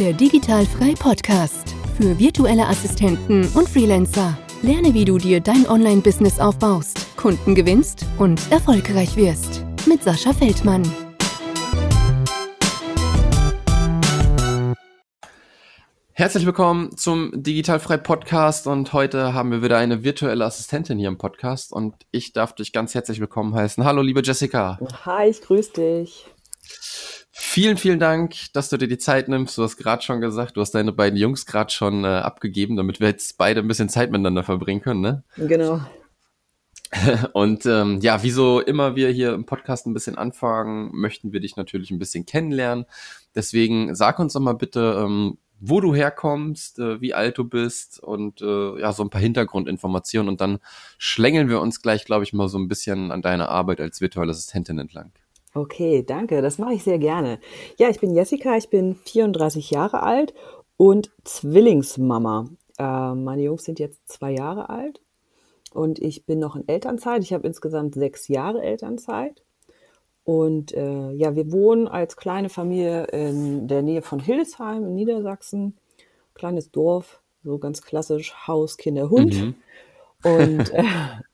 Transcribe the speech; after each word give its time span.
Der 0.00 0.12
Digitalfrei 0.12 0.94
Podcast 0.98 1.72
für 1.96 2.18
virtuelle 2.18 2.66
Assistenten 2.66 3.46
und 3.54 3.68
Freelancer. 3.68 4.36
Lerne, 4.60 4.92
wie 4.92 5.04
du 5.04 5.18
dir 5.18 5.40
dein 5.40 5.68
Online-Business 5.68 6.40
aufbaust, 6.40 7.16
Kunden 7.16 7.54
gewinnst 7.54 8.04
und 8.18 8.40
erfolgreich 8.50 9.14
wirst. 9.14 9.64
Mit 9.86 10.02
Sascha 10.02 10.32
Feldmann. 10.32 10.82
Herzlich 16.14 16.44
willkommen 16.44 16.96
zum 16.96 17.30
Digitalfrei 17.32 17.96
Podcast 17.98 18.66
und 18.66 18.92
heute 18.92 19.32
haben 19.32 19.52
wir 19.52 19.62
wieder 19.62 19.78
eine 19.78 20.02
virtuelle 20.02 20.44
Assistentin 20.44 20.98
hier 20.98 21.08
im 21.08 21.18
Podcast 21.18 21.72
und 21.72 21.94
ich 22.10 22.32
darf 22.32 22.52
dich 22.56 22.72
ganz 22.72 22.96
herzlich 22.96 23.20
willkommen 23.20 23.54
heißen. 23.54 23.84
Hallo, 23.84 24.02
liebe 24.02 24.22
Jessica. 24.24 24.80
Hi, 25.04 25.28
ich 25.28 25.40
grüße 25.40 25.72
dich. 25.72 26.33
Vielen, 27.36 27.76
vielen 27.76 27.98
Dank, 27.98 28.36
dass 28.52 28.68
du 28.68 28.76
dir 28.76 28.86
die 28.86 28.96
Zeit 28.96 29.26
nimmst. 29.26 29.58
Du 29.58 29.64
hast 29.64 29.76
gerade 29.76 30.02
schon 30.04 30.20
gesagt, 30.20 30.56
du 30.56 30.60
hast 30.60 30.70
deine 30.70 30.92
beiden 30.92 31.18
Jungs 31.18 31.46
gerade 31.46 31.72
schon 31.72 32.04
äh, 32.04 32.06
abgegeben, 32.06 32.76
damit 32.76 33.00
wir 33.00 33.08
jetzt 33.08 33.38
beide 33.38 33.60
ein 33.60 33.66
bisschen 33.66 33.88
Zeit 33.88 34.12
miteinander 34.12 34.44
verbringen 34.44 34.82
können, 34.82 35.00
ne? 35.00 35.24
Genau. 35.36 35.80
Und 37.32 37.66
ähm, 37.66 37.98
ja, 38.00 38.22
wieso 38.22 38.60
immer 38.60 38.94
wir 38.94 39.10
hier 39.10 39.34
im 39.34 39.46
Podcast 39.46 39.84
ein 39.86 39.94
bisschen 39.94 40.16
anfangen, 40.16 40.90
möchten 40.92 41.32
wir 41.32 41.40
dich 41.40 41.56
natürlich 41.56 41.90
ein 41.90 41.98
bisschen 41.98 42.24
kennenlernen. 42.24 42.84
Deswegen 43.34 43.96
sag 43.96 44.20
uns 44.20 44.34
doch 44.34 44.40
mal 44.40 44.54
bitte, 44.54 45.02
ähm, 45.04 45.38
wo 45.58 45.80
du 45.80 45.92
herkommst, 45.92 46.78
äh, 46.78 47.00
wie 47.00 47.14
alt 47.14 47.36
du 47.36 47.42
bist 47.42 47.98
und 47.98 48.42
äh, 48.42 48.80
ja, 48.80 48.92
so 48.92 49.02
ein 49.02 49.10
paar 49.10 49.20
Hintergrundinformationen 49.20 50.28
und 50.28 50.40
dann 50.40 50.60
schlängeln 50.98 51.48
wir 51.48 51.60
uns 51.60 51.82
gleich, 51.82 52.04
glaube 52.04 52.22
ich, 52.22 52.32
mal 52.32 52.48
so 52.48 52.58
ein 52.58 52.68
bisschen 52.68 53.10
an 53.10 53.22
deiner 53.22 53.48
Arbeit 53.48 53.80
als 53.80 54.00
virtuelle 54.00 54.30
Assistentin 54.30 54.78
entlang. 54.78 55.10
Okay, 55.56 56.02
danke, 56.02 56.42
das 56.42 56.58
mache 56.58 56.74
ich 56.74 56.82
sehr 56.82 56.98
gerne. 56.98 57.38
Ja, 57.78 57.88
ich 57.88 58.00
bin 58.00 58.12
Jessica, 58.12 58.56
ich 58.56 58.70
bin 58.70 58.96
34 58.96 59.70
Jahre 59.70 60.02
alt 60.02 60.34
und 60.76 61.12
Zwillingsmama. 61.22 62.48
Äh, 62.76 63.14
meine 63.14 63.42
Jungs 63.42 63.64
sind 63.64 63.78
jetzt 63.78 64.08
zwei 64.08 64.32
Jahre 64.32 64.68
alt 64.68 65.00
und 65.72 66.00
ich 66.00 66.26
bin 66.26 66.40
noch 66.40 66.56
in 66.56 66.66
Elternzeit. 66.66 67.22
Ich 67.22 67.32
habe 67.32 67.46
insgesamt 67.46 67.94
sechs 67.94 68.26
Jahre 68.26 68.62
Elternzeit. 68.62 69.44
Und 70.24 70.72
äh, 70.72 71.12
ja, 71.12 71.36
wir 71.36 71.52
wohnen 71.52 71.86
als 71.86 72.16
kleine 72.16 72.48
Familie 72.48 73.04
in 73.04 73.68
der 73.68 73.82
Nähe 73.82 74.02
von 74.02 74.18
Hildesheim 74.18 74.84
in 74.84 74.94
Niedersachsen. 74.96 75.76
Kleines 76.34 76.72
Dorf, 76.72 77.20
so 77.44 77.58
ganz 77.58 77.82
klassisch 77.82 78.34
Haus, 78.48 78.76
Kinder, 78.76 79.08
Hund. 79.08 79.34
Mhm. 79.34 79.54
Und 80.24 80.70
äh, 80.72 80.82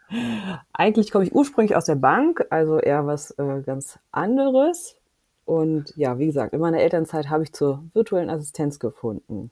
eigentlich 0.73 1.11
komme 1.11 1.25
ich 1.25 1.35
ursprünglich 1.35 1.77
aus 1.77 1.85
der 1.85 1.95
Bank, 1.97 2.47
also 2.51 2.79
eher 2.79 3.07
was 3.07 3.33
äh, 3.33 3.63
ganz 3.65 3.99
anderes. 4.13 4.97
Und 5.45 5.93
ja, 5.97 6.19
wie 6.19 6.27
gesagt, 6.27 6.53
in 6.53 6.61
meiner 6.61 6.81
Elternzeit 6.81 7.29
habe 7.29 7.43
ich 7.43 7.53
zur 7.53 7.83
virtuellen 7.93 8.31
Assistenz 8.31 8.79
gefunden. 8.79 9.51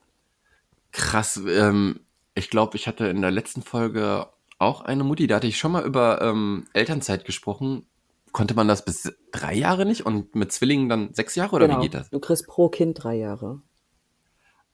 Krass, 0.93 1.41
ähm, 1.49 2.01
ich 2.35 2.51
glaube, 2.51 2.77
ich 2.77 2.87
hatte 2.87 3.07
in 3.07 3.21
der 3.21 3.31
letzten 3.31 3.63
Folge 3.63 4.27
auch 4.59 4.83
eine 4.83 5.05
Mutti, 5.05 5.27
da 5.27 5.37
hatte 5.37 5.47
ich 5.47 5.59
schon 5.59 5.73
mal 5.73 5.85
über 5.85 6.23
ähm, 6.23 6.67
Elternzeit 6.73 7.25
gesprochen. 7.25 7.87
Konnte 8.33 8.55
man 8.55 8.69
das 8.69 8.85
bis 8.85 9.13
drei 9.33 9.55
Jahre 9.55 9.87
nicht 9.87 10.05
und 10.05 10.35
mit 10.35 10.53
Zwillingen 10.53 10.89
dann 10.89 11.15
sechs 11.15 11.35
Jahre 11.35 11.57
oder 11.57 11.67
genau. 11.67 11.79
wie 11.79 11.85
geht 11.85 11.95
das? 11.95 12.11
Du 12.11 12.21
kriegst 12.21 12.47
pro 12.47 12.69
Kind 12.69 13.03
drei 13.03 13.17
Jahre. 13.17 13.61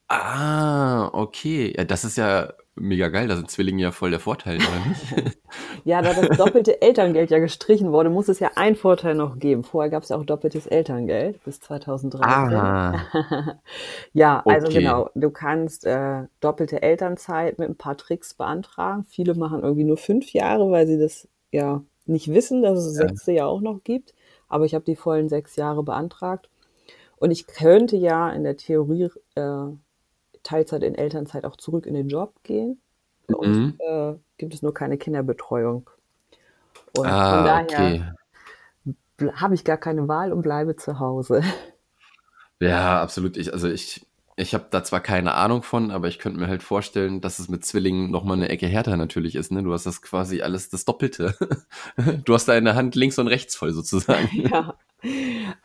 Ah, 0.08 1.08
okay. 1.12 1.72
Ja, 1.76 1.84
das 1.84 2.04
ist 2.04 2.16
ja 2.16 2.52
mega 2.74 3.08
geil. 3.08 3.28
Da 3.28 3.36
sind 3.36 3.50
Zwillinge 3.50 3.82
ja 3.82 3.92
voll 3.92 4.10
der 4.10 4.20
Vorteil, 4.20 4.56
oder 4.56 4.86
nicht? 4.86 5.38
ja, 5.84 6.00
da 6.00 6.14
das 6.14 6.38
doppelte 6.38 6.80
Elterngeld 6.82 7.30
ja 7.30 7.38
gestrichen 7.38 7.92
wurde, 7.92 8.08
muss 8.08 8.28
es 8.28 8.40
ja 8.40 8.52
einen 8.56 8.74
Vorteil 8.74 9.14
noch 9.14 9.38
geben. 9.38 9.62
Vorher 9.62 9.90
gab 9.90 10.02
es 10.02 10.08
ja 10.08 10.16
auch 10.16 10.24
doppeltes 10.24 10.66
Elterngeld 10.66 11.42
bis 11.44 11.60
2013. 11.60 12.28
Ah. 12.28 13.04
ja, 14.14 14.42
also 14.46 14.66
okay. 14.66 14.78
genau. 14.78 15.10
Du 15.14 15.30
kannst 15.30 15.84
äh, 15.84 16.22
doppelte 16.40 16.82
Elternzeit 16.82 17.58
mit 17.58 17.68
ein 17.68 17.76
paar 17.76 17.96
Tricks 17.96 18.34
beantragen. 18.34 19.04
Viele 19.04 19.34
machen 19.34 19.62
irgendwie 19.62 19.84
nur 19.84 19.98
fünf 19.98 20.32
Jahre, 20.32 20.70
weil 20.70 20.86
sie 20.86 20.98
das 20.98 21.28
ja 21.52 21.82
nicht 22.06 22.32
wissen, 22.32 22.62
dass 22.62 22.78
es 22.78 22.86
das 22.86 23.08
sechste 23.08 23.32
ja 23.32 23.46
auch 23.46 23.60
noch 23.60 23.84
gibt. 23.84 24.14
Aber 24.48 24.64
ich 24.64 24.74
habe 24.74 24.84
die 24.84 24.96
vollen 24.96 25.28
sechs 25.28 25.56
Jahre 25.56 25.82
beantragt. 25.82 26.48
Und 27.16 27.30
ich 27.30 27.46
könnte 27.46 27.96
ja 27.96 28.30
in 28.30 28.42
der 28.42 28.56
Theorie 28.56 29.10
äh, 29.34 29.66
Teilzeit 30.42 30.82
in 30.82 30.94
Elternzeit 30.94 31.44
auch 31.44 31.56
zurück 31.56 31.86
in 31.86 31.94
den 31.94 32.08
Job 32.08 32.34
gehen. 32.42 32.80
Uns 33.28 33.56
mhm. 33.56 33.78
äh, 33.78 34.14
gibt 34.38 34.54
es 34.54 34.62
nur 34.62 34.74
keine 34.74 34.98
Kinderbetreuung. 34.98 35.88
Und 36.96 37.06
ah, 37.06 37.36
von 37.36 37.44
daher 37.44 38.14
okay. 39.18 39.32
habe 39.34 39.54
ich 39.54 39.64
gar 39.64 39.76
keine 39.76 40.08
Wahl 40.08 40.32
und 40.32 40.42
bleibe 40.42 40.76
zu 40.76 40.98
Hause. 40.98 41.42
Ja, 42.60 43.02
absolut. 43.02 43.36
Ich, 43.36 43.52
also 43.52 43.68
ich, 43.68 44.06
ich 44.36 44.54
habe 44.54 44.66
da 44.70 44.82
zwar 44.82 45.00
keine 45.00 45.34
Ahnung 45.34 45.62
von, 45.62 45.90
aber 45.90 46.08
ich 46.08 46.18
könnte 46.18 46.38
mir 46.38 46.48
halt 46.48 46.62
vorstellen, 46.62 47.20
dass 47.20 47.38
es 47.38 47.48
mit 47.48 47.64
Zwillingen 47.64 48.10
nochmal 48.10 48.36
eine 48.36 48.48
Ecke 48.48 48.66
härter 48.66 48.96
natürlich 48.96 49.34
ist. 49.34 49.52
Ne? 49.52 49.62
Du 49.62 49.72
hast 49.72 49.86
das 49.86 50.02
quasi 50.02 50.40
alles 50.40 50.70
das 50.70 50.84
Doppelte. 50.84 51.34
Du 52.24 52.32
hast 52.32 52.46
deine 52.46 52.74
Hand 52.74 52.94
links 52.94 53.18
und 53.18 53.28
rechts 53.28 53.54
voll 53.54 53.72
sozusagen. 53.72 54.28
Ja, 54.50 54.74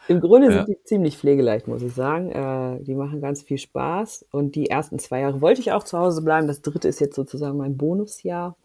im 0.08 0.20
Grunde 0.20 0.48
ja. 0.48 0.54
sind 0.54 0.68
die 0.68 0.84
ziemlich 0.84 1.18
pflegeleicht, 1.18 1.68
muss 1.68 1.82
ich 1.82 1.94
sagen. 1.94 2.32
Äh, 2.32 2.84
die 2.84 2.96
machen 2.96 3.22
ganz 3.22 3.42
viel 3.42 3.58
Spaß. 3.58 4.26
Und 4.32 4.56
die 4.56 4.70
ersten 4.70 5.00
zwei 5.00 5.22
Jahre 5.22 5.42
wollte 5.42 5.62
ich 5.62 5.72
auch 5.72 5.84
zu 5.84 5.98
Hause 5.98 6.22
bleiben. 6.22 6.48
Das 6.48 6.62
dritte 6.62 6.88
ist 6.88 7.00
jetzt 7.00 7.16
sozusagen 7.16 7.58
mein 7.58 7.78
Bonusjahr. 7.78 8.56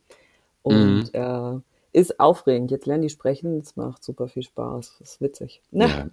Und 0.62 1.12
mhm. 1.12 1.62
äh, 1.92 1.98
ist 1.98 2.18
aufregend. 2.18 2.70
Jetzt 2.70 2.86
lernen 2.86 3.02
die 3.02 3.10
sprechen. 3.10 3.60
Es 3.60 3.76
macht 3.76 4.02
super 4.02 4.28
viel 4.28 4.42
Spaß. 4.42 4.96
Das 4.98 5.10
ist 5.12 5.20
witzig. 5.20 5.62
Ja. 5.70 6.08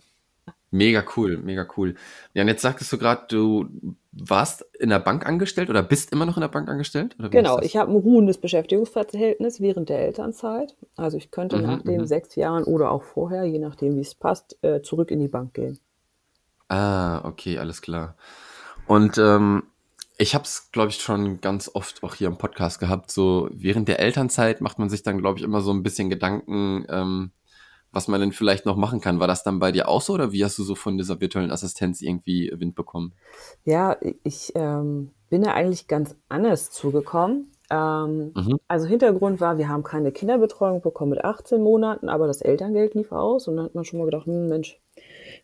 Mega 0.74 1.04
cool, 1.18 1.38
mega 1.38 1.68
cool. 1.76 1.96
Ja, 2.34 2.44
und 2.44 2.48
jetzt 2.48 2.62
sagtest 2.62 2.92
du 2.94 2.98
gerade, 2.98 3.26
du 3.28 3.68
warst 4.14 4.66
in 4.80 4.90
der 4.90 5.00
Bank 5.00 5.26
angestellt 5.26 5.70
oder 5.70 5.84
bist 5.84 6.14
immer 6.14 6.26
noch 6.26 6.38
in 6.38 6.42
der 6.42 6.48
Bank 6.48 6.70
angestellt? 6.70 7.18
genau, 7.30 7.60
ich 7.60 7.76
habe 7.76 7.92
ein 7.92 7.98
ruhendes 7.98 8.38
Beschäftigungsverhältnis 8.38 9.60
während 9.60 9.90
der 9.90 10.00
Elternzeit. 10.00 10.76
Also 10.96 11.18
ich 11.18 11.30
könnte 11.30 11.58
mhm, 11.58 11.64
nach 11.64 11.82
den 11.82 12.02
mhm. 12.02 12.06
sechs 12.06 12.36
Jahren 12.36 12.64
oder 12.64 12.90
auch 12.92 13.04
vorher, 13.04 13.44
je 13.44 13.60
nachdem 13.60 13.98
wie 13.98 14.02
es 14.02 14.16
passt, 14.16 14.58
äh, 14.62 14.82
zurück 14.82 15.12
in 15.12 15.20
die 15.20 15.28
Bank 15.28 15.54
gehen. 15.54 15.78
Ah, 16.70 17.26
okay, 17.26 17.58
alles 17.58 17.82
klar. 17.82 18.16
Und 18.88 19.18
ähm, 19.18 19.64
ich 20.18 20.36
habe 20.36 20.46
es, 20.46 20.72
glaube 20.72 20.90
ich, 20.90 21.02
schon 21.02 21.42
ganz 21.42 21.70
oft 21.74 22.02
auch 22.04 22.16
hier 22.16 22.28
im 22.28 22.38
Podcast 22.38 22.80
gehabt. 22.80 23.12
So 23.12 23.50
während 23.52 23.90
der 23.90 24.00
Elternzeit 24.00 24.62
macht 24.62 24.80
man 24.80 24.90
sich 24.90 25.04
dann, 25.04 25.18
glaube 25.18 25.40
ich, 25.40 25.44
immer 25.44 25.60
so 25.60 25.72
ein 25.72 25.84
bisschen 25.84 26.10
Gedanken, 26.10 26.86
ähm, 26.90 27.32
was 27.92 28.08
man 28.08 28.22
denn 28.22 28.32
vielleicht 28.32 28.66
noch 28.66 28.76
machen 28.76 29.02
kann. 29.02 29.20
War 29.20 29.28
das 29.28 29.44
dann 29.44 29.60
bei 29.60 29.72
dir 29.72 29.88
auch 29.88 30.02
so 30.02 30.14
oder 30.14 30.32
wie 30.32 30.44
hast 30.44 30.58
du 30.58 30.64
so 30.64 30.76
von 30.76 30.98
dieser 30.98 31.20
virtuellen 31.20 31.52
Assistenz 31.52 32.02
irgendwie 32.02 32.52
Wind 32.56 32.76
bekommen? 32.76 33.14
Ja, 33.64 33.98
ich 34.24 34.54
ähm, 34.56 35.12
bin 35.30 35.44
ja 35.44 35.54
eigentlich 35.54 35.88
ganz 35.88 36.16
anders 36.30 36.72
zugekommen. 36.72 37.52
Ähm, 37.70 38.34
mhm. 38.36 38.60
Also 38.68 38.86
Hintergrund 38.86 39.40
war, 39.40 39.58
wir 39.58 39.70
haben 39.70 39.84
keine 39.84 40.12
Kinderbetreuung 40.12 40.82
bekommen 40.82 41.12
mit 41.12 41.24
18 41.24 41.62
Monaten, 41.62 42.10
aber 42.10 42.28
das 42.28 42.42
Elterngeld 42.42 42.96
lief 42.96 43.12
aus 43.12 43.48
und 43.48 43.56
dann 43.58 43.66
hat 43.66 43.76
man 43.76 43.86
schon 43.86 44.00
mal 44.00 44.06
gedacht, 44.06 44.26
hm, 44.26 44.48
Mensch, 44.48 44.80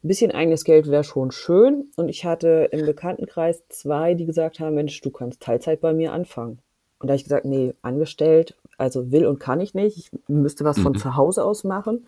ein 0.04 0.08
bisschen 0.08 0.32
eigenes 0.32 0.64
Geld 0.64 0.90
wäre 0.90 1.04
schon 1.04 1.32
schön. 1.32 1.90
Und 1.96 2.10
ich 2.10 2.26
hatte 2.26 2.70
im 2.72 2.86
Bekanntenkreis 2.86 3.64
zwei, 3.70 4.14
die 4.14 4.26
gesagt 4.26 4.60
haben, 4.60 4.76
Mensch, 4.76 5.00
du 5.02 5.10
kannst 5.10 5.42
Teilzeit 5.42 5.82
bei 5.82 5.94
mir 5.94 6.12
anfangen. 6.14 6.60
Und 7.00 7.08
da 7.08 7.12
habe 7.14 7.18
ich 7.18 7.24
gesagt, 7.24 7.46
nee, 7.46 7.74
angestellt, 7.82 8.58
also 8.78 9.12
will 9.12 9.26
und 9.26 9.40
kann 9.40 9.60
ich 9.62 9.74
nicht. 9.74 9.98
Ich 9.98 10.12
müsste 10.28 10.64
was 10.64 10.80
von 10.80 10.94
mhm. 10.94 10.98
zu 10.98 11.16
Hause 11.16 11.44
aus 11.44 11.64
machen. 11.64 12.06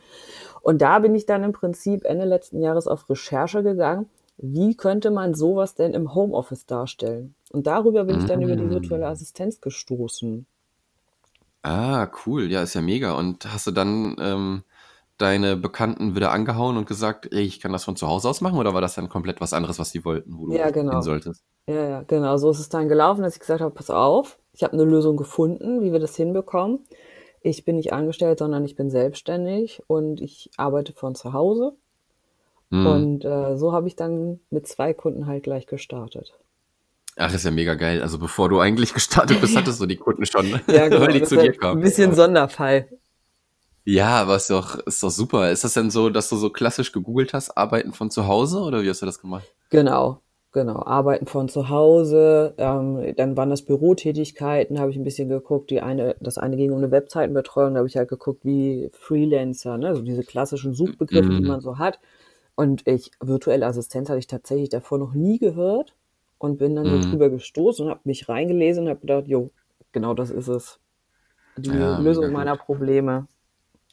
Und 0.62 0.82
da 0.82 1.00
bin 1.00 1.16
ich 1.16 1.26
dann 1.26 1.44
im 1.44 1.52
Prinzip 1.52 2.06
Ende 2.06 2.26
letzten 2.26 2.62
Jahres 2.62 2.88
auf 2.88 3.10
Recherche 3.10 3.64
gegangen. 3.64 4.08
Wie 4.38 4.76
könnte 4.76 5.12
man 5.12 5.34
sowas 5.34 5.76
denn 5.76 5.94
im 5.94 6.14
Homeoffice 6.14 6.66
darstellen? 6.66 7.36
Und 7.52 7.68
darüber 7.68 8.06
bin 8.06 8.20
ich 8.20 8.26
dann 8.26 8.42
über 8.42 8.56
die 8.56 8.64
mm. 8.64 8.70
virtuelle 8.70 9.08
Assistenz 9.08 9.60
gestoßen. 9.60 10.46
Ah, 11.64 12.08
cool. 12.26 12.50
Ja, 12.50 12.64
ist 12.64 12.74
ja 12.74 12.82
mega. 12.82 13.14
Und 13.14 13.52
hast 13.52 13.68
du 13.68 13.72
dann 13.72 14.16
ähm, 14.20 14.64
deine 15.18 15.58
Bekannten 15.58 16.16
wieder 16.16 16.32
angehauen 16.32 16.78
und 16.78 16.88
gesagt, 16.88 17.28
ey, 17.34 17.42
ich 17.42 17.60
kann 17.60 17.74
das 17.74 17.84
von 17.84 17.98
zu 17.98 18.08
Hause 18.08 18.30
aus 18.30 18.40
machen? 18.40 18.58
Oder 18.58 18.74
war 18.74 18.82
das 18.82 18.96
dann 18.96 19.10
komplett 19.10 19.42
was 19.42 19.52
anderes, 19.52 19.78
was 19.78 19.92
die 19.92 20.06
wollten, 20.06 20.38
wo 20.38 20.48
du 20.48 20.56
ja, 20.56 20.70
genau. 20.72 20.94
hin 20.94 21.02
solltest? 21.02 21.44
Ja, 21.68 21.84
ja, 21.90 22.04
genau. 22.04 22.38
So 22.38 22.50
ist 22.50 22.60
es 22.60 22.70
dann 22.70 22.88
gelaufen, 22.88 23.24
dass 23.24 23.34
ich 23.34 23.42
gesagt 23.42 23.60
habe, 23.60 23.74
pass 23.74 23.90
auf, 23.90 24.40
ich 24.60 24.64
habe 24.64 24.74
eine 24.74 24.84
Lösung 24.84 25.16
gefunden, 25.16 25.82
wie 25.82 25.94
wir 25.94 26.00
das 26.00 26.18
hinbekommen. 26.18 26.80
Ich 27.42 27.64
bin 27.64 27.78
nicht 27.78 27.94
angestellt, 27.94 28.40
sondern 28.40 28.66
ich 28.66 28.76
bin 28.76 28.90
selbstständig 28.90 29.82
und 29.88 30.20
ich 30.20 30.50
arbeite 30.58 30.92
von 30.92 31.16
zu 31.16 31.32
Hause. 31.32 31.78
Mhm. 32.70 32.86
Und 32.86 33.26
äh, 33.26 33.56
so 33.56 33.72
habe 33.72 33.88
ich 33.88 33.96
dann 33.96 34.42
mit 34.50 34.68
zwei 34.68 34.94
Kunden 34.94 35.28
halt 35.28 35.44
gleich 35.44 35.66
gestartet. 35.66 36.34
Ach, 37.16 37.34
ist 37.34 37.46
ja 37.46 37.52
mega 37.52 37.76
geil. 37.76 38.02
Also 38.02 38.20
bevor 38.20 38.50
du 38.50 38.60
eigentlich 38.60 38.94
gestartet 38.94 39.40
bist, 39.40 39.56
hattest 39.56 39.80
du 39.80 39.86
die 39.86 39.96
Kunden 39.96 40.26
schon, 40.26 40.50
ne? 40.52 40.62
ja, 40.68 40.90
genau, 40.90 41.06
weil 41.06 41.14
die 41.14 41.24
zu 41.24 41.38
dir 41.38 41.54
kamen. 41.54 41.80
Ein 41.80 41.82
bisschen 41.82 42.14
Sonderfall. 42.14 42.90
Ja, 43.86 44.10
aber 44.24 44.36
ist 44.36 44.50
doch, 44.50 44.76
ist 44.80 45.02
doch 45.02 45.10
super. 45.10 45.52
Ist 45.52 45.64
das 45.64 45.74
denn 45.74 45.90
so, 45.90 46.10
dass 46.10 46.28
du 46.28 46.36
so 46.36 46.50
klassisch 46.50 46.92
gegoogelt 46.92 47.34
hast, 47.34 47.52
arbeiten 47.58 47.94
von 47.94 48.12
zu 48.12 48.28
Hause 48.28 48.60
oder 48.60 48.84
wie 48.84 48.90
hast 48.90 49.02
du 49.02 49.06
das 49.06 49.22
gemacht? 49.22 49.48
Genau, 49.70 50.20
Genau, 50.52 50.82
arbeiten 50.84 51.28
von 51.28 51.48
zu 51.48 51.70
Hause, 51.70 52.56
ähm, 52.58 53.14
dann 53.18 53.38
waren 53.38 53.52
das 53.52 53.62
Bürotätigkeiten, 53.62 54.80
habe 54.80 54.90
ich 54.90 54.98
ein 54.98 55.04
bisschen 55.04 55.30
geguckt. 55.30 55.70
Die 55.70 55.82
eine, 55.82 56.16
das 56.22 56.40
eine 56.40 56.58
ging 56.58 56.72
um 56.72 56.80
eine 56.80 56.90
Webseitenbetreuung, 56.90 57.76
da 57.76 57.80
habe 57.80 57.88
ich 57.88 57.98
halt 57.98 58.10
geguckt, 58.10 58.44
wie 58.46 58.90
Freelancer, 58.94 59.78
ne, 59.78 59.90
also 59.90 60.02
diese 60.02 60.24
klassischen 60.24 60.74
Suchbegriffe, 60.74 61.30
mhm. 61.30 61.38
die 61.38 61.48
man 61.48 61.62
so 61.62 61.78
hat. 61.78 62.00
Und 62.56 62.88
ich, 62.88 63.12
virtuelle 63.22 63.68
Assistenz 63.68 64.10
hatte 64.10 64.18
ich 64.20 64.28
tatsächlich 64.28 64.70
davor 64.70 64.98
noch 64.98 65.14
nie 65.14 65.38
gehört. 65.38 65.94
und 66.40 66.58
bin 66.58 66.76
dann 66.76 66.88
mhm. 66.88 67.04
so 67.04 67.10
drüber 67.12 67.30
gestoßen 67.30 67.86
und 67.86 67.92
habe 67.92 68.02
mich 68.06 68.28
reingelesen 68.28 68.86
und 68.86 68.90
habe 68.90 69.02
gedacht, 69.02 69.28
jo, 69.28 69.52
genau 69.92 70.14
das 70.14 70.32
ist 70.32 70.48
es. 70.48 70.80
Die 71.58 71.70
ja, 71.70 72.00
Lösung 72.00 72.32
meiner 72.32 72.56
Probleme. 72.56 73.28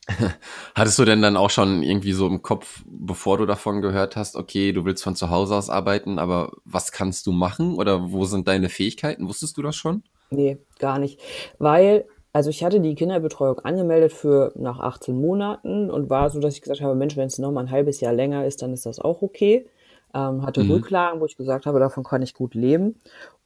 Hattest 0.75 0.99
du 0.99 1.05
denn 1.05 1.23
dann 1.23 1.37
auch 1.37 1.51
schon 1.51 1.83
irgendwie 1.83 2.13
so 2.13 2.27
im 2.27 2.43
Kopf, 2.43 2.85
bevor 2.87 3.39
du 3.39 3.47
davon 3.47 3.83
gehört 3.83 4.17
hast, 4.17 4.37
okay, 4.37 4.73
du 4.73 4.85
willst 4.85 5.03
von 5.03 5.17
zu 5.17 5.31
Hause 5.31 5.55
aus 5.57 5.69
arbeiten, 5.69 6.19
aber 6.19 6.53
was 6.65 6.93
kannst 6.93 7.27
du 7.27 7.33
machen 7.33 7.75
oder 7.75 8.13
wo 8.13 8.25
sind 8.25 8.47
deine 8.47 8.69
Fähigkeiten? 8.69 9.29
Wusstest 9.29 9.57
du 9.57 9.63
das 9.63 9.75
schon? 9.75 10.05
Nee, 10.31 10.59
gar 10.79 10.99
nicht. 10.99 11.21
Weil, 11.59 12.05
also 12.33 12.51
ich 12.51 12.63
hatte 12.63 12.81
die 12.81 12.95
Kinderbetreuung 12.95 13.59
angemeldet 13.61 14.13
für 14.13 14.53
nach 14.57 14.79
18 14.79 15.21
Monaten 15.21 15.91
und 15.91 16.09
war 16.09 16.31
so, 16.31 16.39
dass 16.39 16.55
ich 16.55 16.63
gesagt 16.63 16.83
habe, 16.83 16.95
Mensch, 16.95 17.17
wenn 17.17 17.27
es 17.27 17.39
noch 17.39 17.51
mal 17.51 17.63
ein 17.63 17.71
halbes 17.71 18.01
Jahr 18.01 18.13
länger 18.13 18.47
ist, 18.47 18.63
dann 18.63 18.73
ist 18.73 18.87
das 18.87 19.01
auch 19.01 19.23
okay. 19.23 19.67
Ähm, 20.15 20.47
hatte 20.47 20.63
mhm. 20.63 20.71
Rücklagen, 20.71 21.21
wo 21.21 21.27
ich 21.27 21.37
gesagt 21.37 21.67
habe, 21.67 21.81
davon 21.81 22.05
kann 22.05 22.23
ich 22.23 22.33
gut 22.33 22.55
leben 22.55 22.95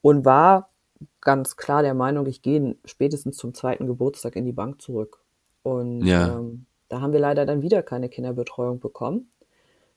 und 0.02 0.26
war 0.26 0.68
ganz 1.22 1.56
klar 1.56 1.82
der 1.82 1.94
Meinung, 1.94 2.26
ich 2.26 2.42
gehe 2.42 2.76
spätestens 2.84 3.38
zum 3.38 3.54
zweiten 3.54 3.86
Geburtstag 3.86 4.36
in 4.36 4.44
die 4.44 4.52
Bank 4.52 4.82
zurück. 4.82 5.20
Und 5.62 6.04
ja. 6.04 6.38
ähm, 6.38 6.66
da 6.88 7.00
haben 7.00 7.12
wir 7.12 7.20
leider 7.20 7.46
dann 7.46 7.62
wieder 7.62 7.82
keine 7.82 8.08
Kinderbetreuung 8.08 8.80
bekommen. 8.80 9.30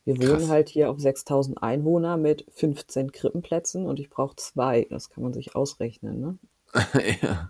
Wir 0.05 0.15
Krass. 0.15 0.29
wohnen 0.29 0.49
halt 0.49 0.69
hier 0.69 0.89
auf 0.89 0.99
6000 0.99 1.63
Einwohner 1.63 2.17
mit 2.17 2.45
15 2.53 3.11
Krippenplätzen 3.11 3.85
und 3.85 3.99
ich 3.99 4.09
brauche 4.09 4.35
zwei. 4.35 4.87
Das 4.89 5.09
kann 5.09 5.23
man 5.23 5.33
sich 5.33 5.55
ausrechnen. 5.55 6.19
Ne? 6.19 6.37
ja. 7.21 7.49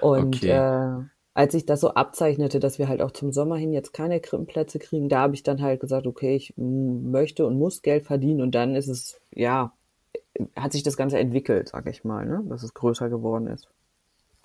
Und 0.00 0.36
okay. 0.36 0.50
äh, 0.50 1.04
als 1.34 1.54
ich 1.54 1.66
das 1.66 1.80
so 1.80 1.94
abzeichnete, 1.94 2.60
dass 2.60 2.78
wir 2.78 2.88
halt 2.88 3.02
auch 3.02 3.10
zum 3.10 3.32
Sommer 3.32 3.56
hin 3.56 3.72
jetzt 3.72 3.92
keine 3.92 4.20
Krippenplätze 4.20 4.78
kriegen, 4.78 5.08
da 5.08 5.20
habe 5.20 5.34
ich 5.34 5.42
dann 5.42 5.60
halt 5.60 5.80
gesagt, 5.80 6.06
okay, 6.06 6.36
ich 6.36 6.54
möchte 6.56 7.46
und 7.46 7.58
muss 7.58 7.82
Geld 7.82 8.04
verdienen 8.04 8.42
und 8.42 8.54
dann 8.54 8.74
ist 8.74 8.88
es, 8.88 9.20
ja, 9.32 9.72
hat 10.56 10.72
sich 10.72 10.82
das 10.82 10.96
Ganze 10.96 11.18
entwickelt, 11.18 11.68
sag 11.68 11.88
ich 11.88 12.04
mal, 12.04 12.26
ne? 12.26 12.44
dass 12.48 12.62
es 12.62 12.74
größer 12.74 13.08
geworden 13.08 13.48
ist. 13.48 13.68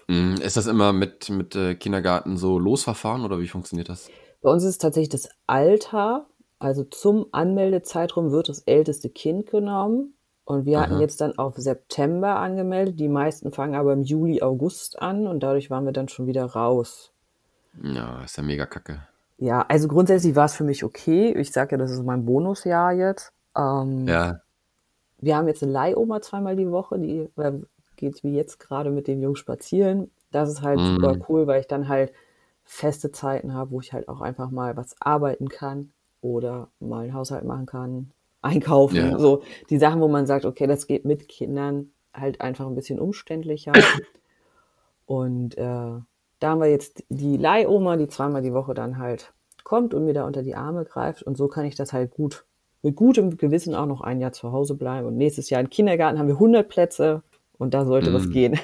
Mhm. 0.08 0.36
Ist 0.36 0.58
das 0.58 0.68
immer 0.68 0.94
mit, 0.94 1.30
mit 1.30 1.56
äh, 1.56 1.76
Kindergarten 1.76 2.38
so 2.38 2.60
Losverfahren 2.60 3.24
oder 3.24 3.40
wie 3.40 3.48
funktioniert 3.48 3.90
das? 3.90 4.10
Bei 4.42 4.52
uns 4.52 4.64
ist 4.64 4.72
es 4.72 4.78
tatsächlich 4.78 5.10
das 5.10 5.30
Alter. 5.48 6.26
Also 6.60 6.84
zum 6.84 7.28
Anmeldezeitraum 7.32 8.32
wird 8.32 8.50
das 8.50 8.60
älteste 8.60 9.10
Kind 9.10 9.48
genommen. 9.48 10.14
Und 10.46 10.66
wir 10.66 10.82
hatten 10.82 11.00
jetzt 11.00 11.22
dann 11.22 11.38
auf 11.38 11.56
September 11.56 12.36
angemeldet. 12.36 13.00
Die 13.00 13.08
meisten 13.08 13.54
fangen 13.54 13.76
aber 13.76 13.94
im 13.94 14.02
Juli, 14.02 14.42
August 14.42 15.02
an 15.02 15.26
und 15.26 15.42
dadurch 15.42 15.70
waren 15.70 15.86
wir 15.86 15.94
dann 15.94 16.10
schon 16.10 16.28
wieder 16.28 16.46
raus. 16.46 17.14
Ja, 17.82 18.22
ist 18.24 18.38
ja 18.38 18.44
mega 18.44 18.66
kacke. 18.66 19.08
Ja, 19.38 19.66
also 19.68 19.88
grundsätzlich 19.88 20.36
war 20.36 20.46
es 20.46 20.56
für 20.56 20.66
mich 20.66 20.84
okay. 20.84 21.34
Ich 21.38 21.52
sage 21.52 21.72
ja, 21.72 21.78
das 21.78 21.92
ist 21.92 22.04
mein 22.04 22.26
Bonusjahr 22.26 22.92
jetzt. 22.92 23.32
Ähm, 23.58 24.08
ja. 24.08 24.40
Wir 25.20 25.38
haben 25.38 25.48
jetzt 25.48 25.64
eine 25.64 25.72
Leihoma 25.72 26.22
zweimal 26.22 26.58
die 26.58 26.70
Woche, 26.70 27.00
die 27.00 27.30
geht 28.04 28.24
wie 28.24 28.36
jetzt 28.36 28.60
gerade 28.60 28.92
mit 28.92 29.08
den 29.08 29.22
Jungs 29.22 29.40
spazieren. 29.40 30.12
Das 30.32 30.50
ist 30.50 30.62
halt 30.62 30.80
mm. 30.80 30.96
super 30.96 31.18
cool, 31.30 31.48
weil 31.48 31.62
ich 31.62 31.68
dann 31.68 31.88
halt 31.88 32.12
feste 32.66 33.12
Zeiten 33.12 33.54
habe, 33.54 33.72
wo 33.72 33.80
ich 33.80 33.94
halt 33.94 34.10
auch 34.10 34.22
einfach 34.22 34.52
mal 34.52 34.76
was 34.76 34.96
arbeiten 35.00 35.48
kann 35.48 35.92
oder 36.22 36.70
mal 36.80 37.04
einen 37.04 37.14
Haushalt 37.14 37.46
machen 37.46 37.66
kann, 37.66 38.12
einkaufen, 38.42 38.96
ja. 38.98 39.20
so 39.20 39.42
die 39.70 39.78
Sachen, 39.78 40.02
wo 40.02 40.08
man 40.08 40.26
sagt, 40.26 40.46
okay, 40.46 40.68
das 40.68 40.88
geht 40.88 41.06
mit 41.06 41.30
Kindern 41.30 41.92
halt 42.14 42.42
einfach 42.42 42.68
ein 42.68 42.76
bisschen 42.76 43.00
umständlicher. 43.00 43.72
und 45.06 45.58
äh, 45.58 45.62
da 45.62 46.50
haben 46.50 46.60
wir 46.60 46.70
jetzt 46.70 47.04
die 47.08 47.38
Leihoma, 47.38 47.96
die 47.96 48.10
zweimal 48.10 48.42
die 48.42 48.54
Woche 48.54 48.74
dann 48.74 48.98
halt 48.98 49.34
kommt 49.64 49.94
und 49.94 50.04
mir 50.04 50.14
da 50.14 50.26
unter 50.26 50.44
die 50.44 50.56
Arme 50.56 50.84
greift 50.84 51.24
und 51.24 51.38
so 51.38 51.48
kann 51.48 51.66
ich 51.66 51.76
das 51.76 51.94
halt 51.94 52.12
gut 52.12 52.46
mit 52.82 52.98
gutem 52.98 53.38
Gewissen 53.38 53.76
auch 53.76 53.86
noch 53.86 54.02
ein 54.02 54.20
Jahr 54.20 54.34
zu 54.34 54.52
Hause 54.52 54.76
bleiben 54.76 55.08
und 55.08 55.16
nächstes 55.16 55.50
Jahr 55.50 55.62
im 55.62 55.70
Kindergarten 55.70 56.20
haben 56.20 56.28
wir 56.28 56.36
100 56.36 56.68
Plätze 56.68 57.24
und 57.58 57.74
da 57.74 57.86
sollte 57.86 58.12
mm. 58.12 58.14
was 58.14 58.30
gehen. 58.30 58.60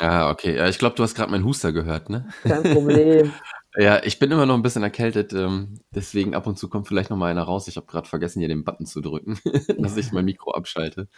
ja, 0.00 0.30
okay. 0.30 0.56
Ja, 0.56 0.68
ich 0.68 0.78
glaube, 0.78 0.96
du 0.96 1.02
hast 1.02 1.14
gerade 1.14 1.30
meinen 1.30 1.44
Huster 1.44 1.72
gehört, 1.72 2.10
ne? 2.10 2.28
Kein 2.42 2.62
Problem. 2.62 3.32
ja, 3.76 4.02
ich 4.04 4.18
bin 4.18 4.30
immer 4.30 4.44
noch 4.44 4.54
ein 4.54 4.62
bisschen 4.62 4.82
erkältet, 4.82 5.32
ähm, 5.32 5.80
deswegen 5.94 6.34
ab 6.34 6.46
und 6.46 6.58
zu 6.58 6.68
kommt 6.68 6.86
vielleicht 6.86 7.08
noch 7.08 7.16
mal 7.16 7.30
einer 7.30 7.42
raus. 7.42 7.68
Ich 7.68 7.76
habe 7.76 7.86
gerade 7.86 8.08
vergessen, 8.08 8.40
hier 8.40 8.48
den 8.48 8.64
Button 8.64 8.84
zu 8.84 9.00
drücken, 9.00 9.38
dass 9.78 9.96
ich 9.96 10.12
mein 10.12 10.26
Mikro 10.26 10.52
abschalte. 10.52 11.08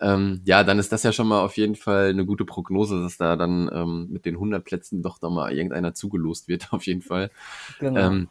Ähm, 0.00 0.42
ja, 0.44 0.64
dann 0.64 0.78
ist 0.78 0.92
das 0.92 1.02
ja 1.02 1.12
schon 1.12 1.28
mal 1.28 1.40
auf 1.40 1.56
jeden 1.56 1.76
Fall 1.76 2.10
eine 2.10 2.26
gute 2.26 2.44
Prognose, 2.44 3.02
dass 3.02 3.16
da 3.16 3.36
dann 3.36 3.70
ähm, 3.72 4.08
mit 4.10 4.26
den 4.26 4.34
100 4.34 4.64
Plätzen 4.64 5.02
doch 5.02 5.22
noch 5.22 5.30
mal 5.30 5.52
irgendeiner 5.52 5.94
zugelost 5.94 6.48
wird, 6.48 6.72
auf 6.72 6.84
jeden 6.86 7.02
Fall. 7.02 7.30
Genau. 7.80 8.00
Ähm, 8.00 8.28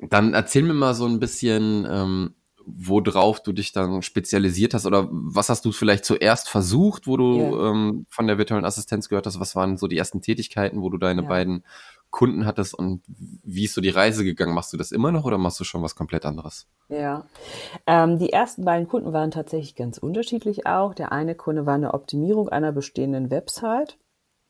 dann 0.00 0.34
erzähl 0.34 0.62
mir 0.62 0.74
mal 0.74 0.94
so 0.94 1.06
ein 1.06 1.20
bisschen, 1.20 1.86
ähm, 1.88 2.34
worauf 2.66 3.42
du 3.42 3.52
dich 3.52 3.72
dann 3.72 4.02
spezialisiert 4.02 4.74
hast 4.74 4.86
oder 4.86 5.08
was 5.10 5.48
hast 5.48 5.64
du 5.64 5.72
vielleicht 5.72 6.04
zuerst 6.04 6.48
versucht, 6.48 7.06
wo 7.06 7.16
du 7.16 7.38
ja. 7.38 7.70
ähm, 7.70 8.06
von 8.08 8.26
der 8.26 8.38
virtuellen 8.38 8.64
Assistenz 8.64 9.08
gehört 9.08 9.26
hast? 9.26 9.40
Was 9.40 9.56
waren 9.56 9.76
so 9.76 9.86
die 9.86 9.98
ersten 9.98 10.22
Tätigkeiten, 10.22 10.82
wo 10.82 10.90
du 10.90 10.98
deine 10.98 11.22
ja. 11.22 11.28
beiden 11.28 11.64
Kunden 12.10 12.46
hattest 12.46 12.74
und 12.74 13.02
wie 13.08 13.64
ist 13.64 13.74
so 13.74 13.80
die 13.80 13.90
Reise 13.90 14.22
gegangen? 14.22 14.54
Machst 14.54 14.72
du 14.72 14.76
das 14.76 14.92
immer 14.92 15.10
noch 15.10 15.24
oder 15.24 15.36
machst 15.36 15.58
du 15.58 15.64
schon 15.64 15.82
was 15.82 15.96
komplett 15.96 16.24
anderes? 16.24 16.68
Ja, 16.88 17.26
ähm, 17.86 18.18
die 18.18 18.32
ersten 18.32 18.64
beiden 18.64 18.86
Kunden 18.86 19.12
waren 19.12 19.32
tatsächlich 19.32 19.74
ganz 19.74 19.98
unterschiedlich 19.98 20.64
auch. 20.64 20.94
Der 20.94 21.10
eine 21.10 21.34
Kunde 21.34 21.66
war 21.66 21.74
eine 21.74 21.92
Optimierung 21.92 22.48
einer 22.48 22.70
bestehenden 22.70 23.30
Website. 23.30 23.98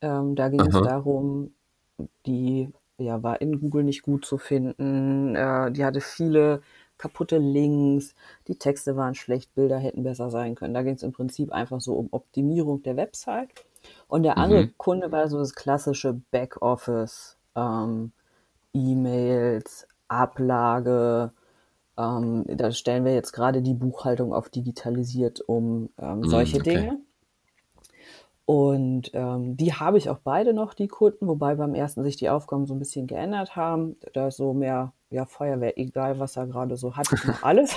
Ähm, 0.03 0.37
da 0.37 0.51
ging 0.51 0.61
Aha. 0.61 0.69
es 0.69 0.85
darum, 0.87 1.55
die 2.27 2.69
ja, 2.99 3.23
war 3.23 3.41
in 3.41 3.61
Google 3.61 3.85
nicht 3.85 4.03
gut 4.03 4.25
zu 4.25 4.39
finden. 4.39 5.35
Äh, 5.35 5.73
die 5.73 5.85
hatte 5.85 6.01
viele 6.01 6.61
kaputte 6.99 7.39
Links, 7.39 8.15
die 8.49 8.57
Texte 8.57 8.97
waren 8.97 9.15
schlecht, 9.15 9.55
Bilder 9.55 9.79
hätten 9.79 10.03
besser 10.03 10.31
sein 10.31 10.55
können. 10.55 10.75
Da 10.75 10.83
ging 10.83 10.95
es 10.95 11.03
im 11.03 11.13
Prinzip 11.13 11.53
einfach 11.53 11.81
so 11.81 11.95
um 11.95 12.09
Optimierung 12.11 12.83
der 12.83 12.97
Website. 12.97 13.51
Und 14.09 14.23
der 14.23 14.39
andere 14.39 14.65
mhm. 14.65 14.75
Kunde 14.79 15.13
war 15.13 15.29
so 15.29 15.39
das 15.39 15.55
klassische 15.55 16.21
Backoffice, 16.31 17.37
ähm, 17.55 18.13
E-Mails, 18.73 19.87
Ablage. 20.09 21.33
Ähm, 21.97 22.45
da 22.49 22.73
stellen 22.73 23.05
wir 23.05 23.15
jetzt 23.15 23.33
gerade 23.33 23.63
die 23.63 23.75
Buchhaltung 23.75 24.33
auf 24.33 24.49
digitalisiert 24.49 25.41
um 25.41 25.91
ähm, 25.99 26.21
mhm, 26.21 26.29
solche 26.29 26.59
okay. 26.59 26.77
Dinge. 26.77 27.01
Und 28.47 29.11
ähm, 29.15 29.57
die 29.57 29.73
habe 29.73 29.97
ich 29.97 30.11
auch 30.11 30.19
beide 30.19 30.53
noch, 30.53 30.75
die 30.75 30.89
Kunden, 30.89 31.27
wobei 31.27 31.55
beim 31.55 31.75
ersten 31.75 32.03
sich 32.03 32.17
die 32.17 32.29
Aufgaben 32.29 32.67
so 32.67 32.75
ein 32.75 32.79
bisschen 32.79 33.07
geändert 33.07 33.57
haben. 33.57 33.97
Da 34.13 34.29
ist 34.29 34.37
so 34.37 34.53
mehr 34.53 34.93
ja, 35.11 35.25
Feuerwehr, 35.25 35.79
egal 35.79 36.19
was 36.19 36.37
er 36.37 36.47
gerade 36.47 36.77
so 36.77 36.97
hat, 36.97 37.07
ich 37.11 37.21
alles. 37.43 37.75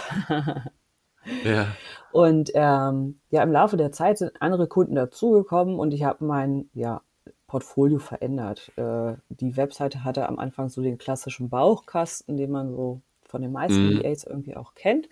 ja. 1.45 1.67
Und 2.11 2.51
ähm, 2.53 3.19
ja, 3.29 3.43
im 3.43 3.51
Laufe 3.51 3.77
der 3.77 3.91
Zeit 3.91 4.17
sind 4.17 4.41
andere 4.41 4.67
Kunden 4.67 4.95
dazugekommen 4.95 5.79
und 5.79 5.93
ich 5.93 6.03
habe 6.03 6.25
mein 6.25 6.69
ja, 6.73 7.01
Portfolio 7.47 7.99
verändert. 7.99 8.71
Äh, 8.75 9.13
die 9.29 9.55
Webseite 9.55 10.03
hatte 10.03 10.27
am 10.27 10.37
Anfang 10.37 10.67
so 10.67 10.81
den 10.81 10.97
klassischen 10.97 11.49
Bauchkasten, 11.49 12.35
den 12.35 12.51
man 12.51 12.71
so 12.71 13.01
von 13.23 13.41
den 13.41 13.53
meisten 13.53 13.95
mhm. 13.95 14.01
EAs 14.01 14.25
irgendwie 14.25 14.55
auch 14.55 14.73
kennt, 14.73 15.07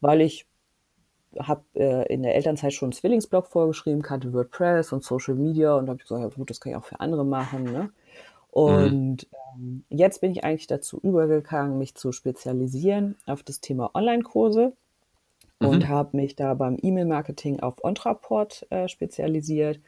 weil 0.00 0.20
ich 0.20 0.46
habe 1.40 1.62
äh, 1.74 2.12
in 2.12 2.22
der 2.22 2.34
Elternzeit 2.34 2.72
schon 2.72 2.86
einen 2.86 2.92
Zwillingsblog 2.92 3.46
vorgeschrieben, 3.46 4.02
kannte 4.02 4.32
WordPress 4.32 4.92
und 4.92 5.04
Social 5.04 5.34
Media 5.34 5.74
und 5.74 5.88
habe 5.88 5.98
gesagt, 5.98 6.20
ja, 6.20 6.28
gut, 6.28 6.50
das 6.50 6.60
kann 6.60 6.72
ich 6.72 6.76
auch 6.76 6.84
für 6.84 7.00
andere 7.00 7.24
machen. 7.24 7.64
Ne? 7.64 7.82
Mhm. 7.82 7.90
Und 8.50 9.26
mhm. 9.56 9.84
ähm, 9.84 9.84
jetzt 9.88 10.20
bin 10.20 10.32
ich 10.32 10.44
eigentlich 10.44 10.66
dazu 10.66 10.98
übergegangen, 11.02 11.78
mich 11.78 11.94
zu 11.94 12.12
spezialisieren 12.12 13.16
auf 13.26 13.42
das 13.42 13.60
Thema 13.60 13.90
Online-Kurse 13.94 14.72
mhm. 15.60 15.68
und 15.68 15.88
habe 15.88 16.16
mich 16.16 16.36
da 16.36 16.54
beim 16.54 16.78
E-Mail-Marketing 16.80 17.60
auf 17.60 17.84
Ontraport 17.84 18.66
äh, 18.70 18.88
spezialisiert 18.88 19.80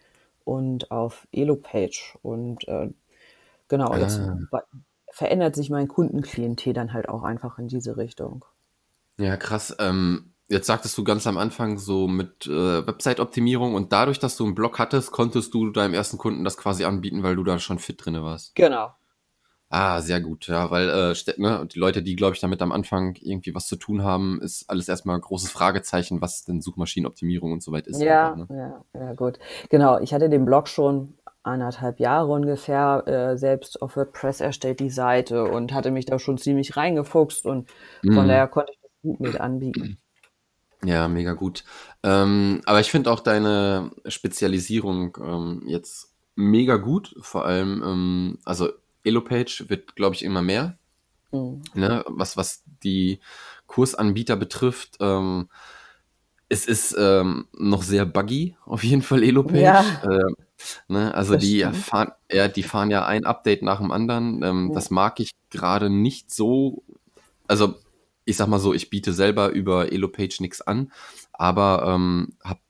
und 0.45 0.91
auf 0.91 1.27
Elopage. 1.33 2.19
Und 2.23 2.67
äh, 2.69 2.91
genau, 3.69 3.89
ah. 3.91 3.99
jetzt 3.99 4.21
verändert 5.11 5.57
sich 5.57 5.71
mein 5.71 5.89
Kundenklientel 5.89 6.73
dann 6.73 6.93
halt 6.93 7.09
auch 7.09 7.23
einfach 7.23 7.59
in 7.59 7.69
diese 7.69 7.97
Richtung. 7.97 8.45
Ja, 9.19 9.37
krass. 9.37 9.75
Ähm, 9.79 10.33
Jetzt 10.49 10.67
sagtest 10.67 10.97
du 10.97 11.05
ganz 11.05 11.27
am 11.27 11.37
Anfang 11.37 11.77
so 11.77 12.09
mit 12.09 12.47
äh, 12.47 12.87
Website-Optimierung 12.87 13.75
und 13.75 13.93
dadurch, 13.93 14.19
dass 14.19 14.37
du 14.37 14.45
einen 14.45 14.55
Blog 14.55 14.79
hattest, 14.79 15.13
konntest 15.13 15.53
du 15.53 15.71
deinem 15.71 15.93
ersten 15.93 16.17
Kunden 16.17 16.43
das 16.43 16.57
quasi 16.57 16.85
anbieten, 16.85 17.23
weil 17.23 17.37
du 17.37 17.45
da 17.45 17.59
schon 17.59 17.79
fit 17.79 18.03
drin 18.03 18.23
warst. 18.23 18.55
Genau. 18.55 18.93
Ah, 19.71 20.01
sehr 20.01 20.23
gut, 20.23 20.47
ja, 20.47 20.71
weil 20.71 20.89
äh, 20.89 21.15
ne, 21.37 21.69
die 21.71 21.79
Leute, 21.79 22.03
die, 22.03 22.17
glaube 22.17 22.35
ich, 22.35 22.41
damit 22.41 22.63
am 22.63 22.73
Anfang 22.73 23.17
irgendwie 23.21 23.55
was 23.55 23.67
zu 23.67 23.77
tun 23.77 24.03
haben, 24.03 24.41
ist 24.41 24.71
alles 24.71 24.89
erstmal 24.89 25.17
ein 25.17 25.21
großes 25.21 25.51
Fragezeichen, 25.51 26.23
was 26.23 26.45
denn 26.45 26.63
Suchmaschinenoptimierung 26.63 27.53
und 27.53 27.63
so 27.63 27.71
weiter 27.71 27.91
ist. 27.91 28.01
Ja, 28.01 28.33
einfach, 28.33 28.49
ne? 28.49 28.83
ja, 28.95 29.01
ja, 29.01 29.13
gut. 29.13 29.39
Genau, 29.69 29.99
ich 29.99 30.15
hatte 30.15 30.31
den 30.31 30.47
Blog 30.47 30.69
schon 30.69 31.19
anderthalb 31.43 32.01
Jahre 32.01 32.33
ungefähr 32.33 33.07
äh, 33.07 33.37
selbst 33.37 33.83
auf 33.83 33.97
WordPress 33.97 34.41
erstellt, 34.41 34.81
die 34.81 34.89
Seite, 34.89 35.45
und 35.45 35.75
hatte 35.75 35.91
mich 35.91 36.07
da 36.07 36.19
schon 36.19 36.39
ziemlich 36.39 36.79
reingefuchst 36.79 37.45
und 37.45 37.69
mm. 38.03 38.15
von 38.15 38.25
mhm. 38.25 38.29
daher 38.29 38.49
konnte 38.49 38.73
ich 38.73 38.79
das 38.81 38.91
gut 39.03 39.21
mit 39.21 39.39
anbieten. 39.39 39.99
Ja, 40.85 41.09
mega 41.09 41.33
gut. 41.33 41.65
Ähm, 42.03 42.61
aber 42.65 42.81
ich 42.81 42.91
finde 42.91 43.11
auch 43.11 43.21
deine 43.21 43.91
Spezialisierung 44.07 45.17
ähm, 45.21 45.63
jetzt 45.67 46.13
mega 46.37 46.77
gut. 46.77 47.17
Vor 47.21 47.45
allem, 47.45 47.83
ähm, 47.85 48.39
also 48.45 48.71
Elopage 49.03 49.65
wird, 49.69 49.97
glaube 49.97 50.15
ich, 50.15 50.25
immer 50.25 50.43
mehr. 50.43 50.79
Mhm. 51.33 51.63
Ne? 51.75 52.05
Was, 52.07 52.37
was 52.37 52.63
die 52.85 53.21
Kursanbieter 53.67 54.37
betrifft. 54.37 54.97
Ähm, 55.01 55.49
es 56.49 56.67
ist 56.67 56.97
ähm, 56.99 57.47
noch 57.53 57.83
sehr 57.83 58.07
buggy, 58.07 58.57
auf 58.65 58.83
jeden 58.83 59.03
Fall 59.03 59.23
Elopage. 59.23 59.61
Ja. 59.61 59.85
Äh, 60.03 60.33
ne? 60.89 61.15
Also 61.15 61.35
das 61.35 61.43
die 61.43 61.63
fahren, 61.65 62.13
ja, 62.31 62.49
die 62.49 62.63
fahren 62.63 62.91
ja 62.91 63.05
ein 63.05 63.27
Update 63.27 63.63
nach 63.63 63.81
dem 63.81 63.91
anderen. 63.91 64.41
Ja. 64.43 64.75
Das 64.75 64.91
mag 64.91 65.21
ich 65.21 65.33
gerade 65.51 65.91
nicht 65.91 66.33
so. 66.33 66.85
Also 67.47 67.77
ich 68.29 68.37
sag 68.37 68.49
mal 68.49 68.59
so, 68.59 68.75
ich 68.75 68.91
biete 68.91 69.13
selber 69.13 69.51
über 69.51 69.93
Elopage 69.93 70.39
nichts 70.41 70.61
an, 70.61 70.93
aber 71.33 71.85
ähm, 71.87 72.37
habe 72.45 72.61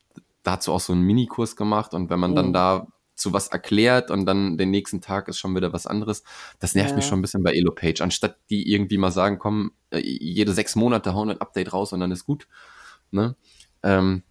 dazu 0.42 0.72
auch 0.72 0.80
so 0.80 0.92
einen 0.92 1.02
Minikurs 1.02 1.56
gemacht 1.56 1.94
und 1.94 2.10
wenn 2.10 2.20
man 2.20 2.34
dann 2.34 2.52
da 2.52 2.86
zu 3.16 3.32
was 3.32 3.48
erklärt 3.48 4.10
und 4.12 4.26
dann 4.26 4.56
den 4.56 4.70
nächsten 4.70 5.00
Tag 5.00 5.26
ist 5.26 5.38
schon 5.38 5.54
wieder 5.56 5.72
was 5.72 5.86
anderes. 5.86 6.22
Das 6.60 6.76
nervt 6.76 6.90
ja. 6.90 6.96
mich 6.96 7.06
schon 7.06 7.18
ein 7.18 7.22
bisschen 7.22 7.42
bei 7.42 7.52
Elopage. 7.52 8.00
Anstatt 8.00 8.38
die 8.48 8.72
irgendwie 8.72 8.96
mal 8.96 9.10
sagen, 9.10 9.40
komm, 9.40 9.72
äh, 9.90 9.98
jede 9.98 10.52
sechs 10.52 10.76
Monate 10.76 11.14
hauen 11.14 11.30
ein 11.30 11.40
Update 11.40 11.72
raus 11.72 11.92
und 11.92 11.98
dann 11.98 12.12
ist 12.12 12.24
gut. 12.24 12.46
Ne? 13.10 13.34
Ähm, 13.82 14.22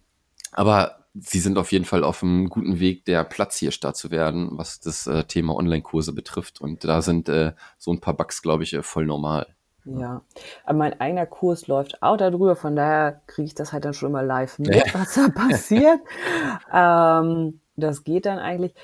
aber 0.52 1.04
sie 1.14 1.40
sind 1.40 1.58
auf 1.58 1.70
jeden 1.72 1.84
Fall 1.84 2.02
auf 2.02 2.22
einem 2.22 2.48
guten 2.48 2.80
Weg, 2.80 3.04
der 3.04 3.24
Platzhirstar 3.24 3.92
zu 3.92 4.10
werden, 4.10 4.48
was 4.52 4.80
das 4.80 5.06
äh, 5.06 5.24
Thema 5.24 5.54
Online-Kurse 5.54 6.14
betrifft. 6.14 6.60
Und 6.60 6.84
da 6.84 7.02
sind 7.02 7.28
äh, 7.28 7.52
so 7.76 7.92
ein 7.92 8.00
paar 8.00 8.16
Bugs, 8.16 8.40
glaube 8.40 8.62
ich, 8.62 8.72
äh, 8.72 8.82
voll 8.82 9.04
normal. 9.04 9.54
Ja, 9.96 10.22
aber 10.64 10.78
mein 10.78 11.00
eigener 11.00 11.26
Kurs 11.26 11.66
läuft 11.66 12.02
auch 12.02 12.16
darüber, 12.16 12.56
von 12.56 12.76
daher 12.76 13.22
kriege 13.26 13.46
ich 13.46 13.54
das 13.54 13.72
halt 13.72 13.84
dann 13.84 13.94
schon 13.94 14.10
immer 14.10 14.22
live 14.22 14.58
mit, 14.58 14.74
was 14.94 15.14
da 15.14 15.28
passiert. 15.28 16.00
ähm, 16.72 17.60
das 17.76 18.04
geht 18.04 18.26
dann 18.26 18.38
eigentlich. 18.38 18.74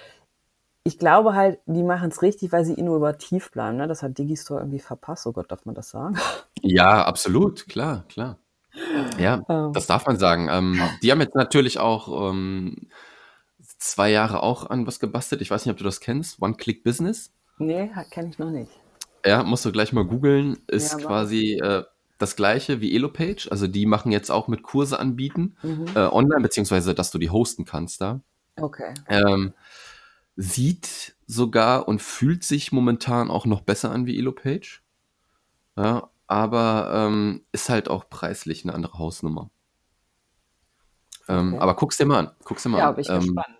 Ich 0.87 0.99
glaube 0.99 1.34
halt, 1.34 1.61
die 1.66 1.82
machen 1.82 2.11
es 2.11 2.20
richtig, 2.20 2.52
weil 2.52 2.64
sie 2.64 2.75
innovativ 2.75 3.50
bleiben. 3.50 3.78
Ne? 3.78 3.88
Das 3.88 4.02
hat 4.02 4.18
Digistore 4.18 4.61
irgendwie 4.61 4.80
verpasst. 4.80 5.26
Oh 5.26 5.32
Gott, 5.32 5.50
darf 5.50 5.64
man 5.64 5.75
das 5.75 5.90
sagen? 5.90 6.18
Ja, 6.61 7.04
absolut, 7.04 7.68
klar, 7.68 8.04
klar. 8.08 8.38
Ja, 9.18 9.42
ähm. 9.49 9.73
das 9.73 9.87
darf 9.87 10.06
man 10.06 10.18
sagen. 10.18 10.49
Ähm, 10.50 10.80
die 11.02 11.11
haben 11.11 11.20
jetzt 11.20 11.34
natürlich 11.34 11.78
auch 11.78 12.30
ähm, 12.30 12.88
zwei 13.78 14.11
Jahre 14.11 14.42
auch 14.42 14.68
an 14.68 14.87
was 14.87 15.00
gebastelt. 15.00 15.40
Ich 15.40 15.50
weiß 15.50 15.64
nicht, 15.64 15.73
ob 15.73 15.78
du 15.78 15.84
das 15.84 16.00
kennst. 16.00 16.40
One-Click-Business. 16.42 17.32
Nee, 17.58 17.90
kenne 18.11 18.28
ich 18.28 18.38
noch 18.38 18.50
nicht. 18.50 18.70
Ja, 19.25 19.43
musst 19.43 19.64
du 19.64 19.73
gleich 19.73 19.93
mal 19.93 20.04
googeln. 20.04 20.59
Ist 20.66 20.93
ja, 20.93 20.99
quasi 20.99 21.54
äh, 21.54 21.85
das 22.19 22.37
gleiche 22.37 22.81
wie 22.81 22.95
Elopage. 22.95 23.49
Also 23.50 23.66
die 23.66 23.87
machen 23.87 24.12
jetzt 24.12 24.31
auch 24.31 24.49
mit 24.49 24.62
Kurse 24.62 24.99
anbieten, 24.99 25.57
mhm. 25.62 25.87
äh, 25.95 26.00
online, 26.00 26.43
beziehungsweise 26.43 26.95
dass 26.95 27.11
du 27.11 27.19
die 27.19 27.31
hosten 27.31 27.64
kannst 27.64 28.00
da. 28.00 28.21
Okay. 28.57 28.95
Ähm, 29.09 29.52
sieht 30.37 31.14
sogar 31.26 31.88
und 31.88 32.02
fühlt 32.02 32.45
sich 32.45 32.73
momentan 32.73 33.31
auch 33.31 33.47
noch 33.47 33.62
besser 33.62 33.90
an 33.90 34.07
wie 34.07 34.19
Elopage. 34.19 34.81
Ja, 35.76 36.11
aber 36.26 36.90
ähm, 36.95 37.43
ist 37.52 37.69
halt 37.69 37.88
auch 37.88 38.09
preislich 38.09 38.64
eine 38.64 38.75
andere 38.75 38.99
Hausnummer. 38.99 39.50
Ähm, 41.28 41.54
okay. 41.54 41.62
Aber 41.62 41.75
guck's 41.75 41.97
dir 41.97 42.07
mal 42.07 42.19
an. 42.19 42.31
Guck's 42.45 42.62
dir 42.62 42.69
mal 42.69 42.78
ja, 42.78 42.88
an. 42.90 42.95
bin 42.95 43.02
ich 43.02 43.11
ähm, 43.11 43.21
gespannt. 43.21 43.57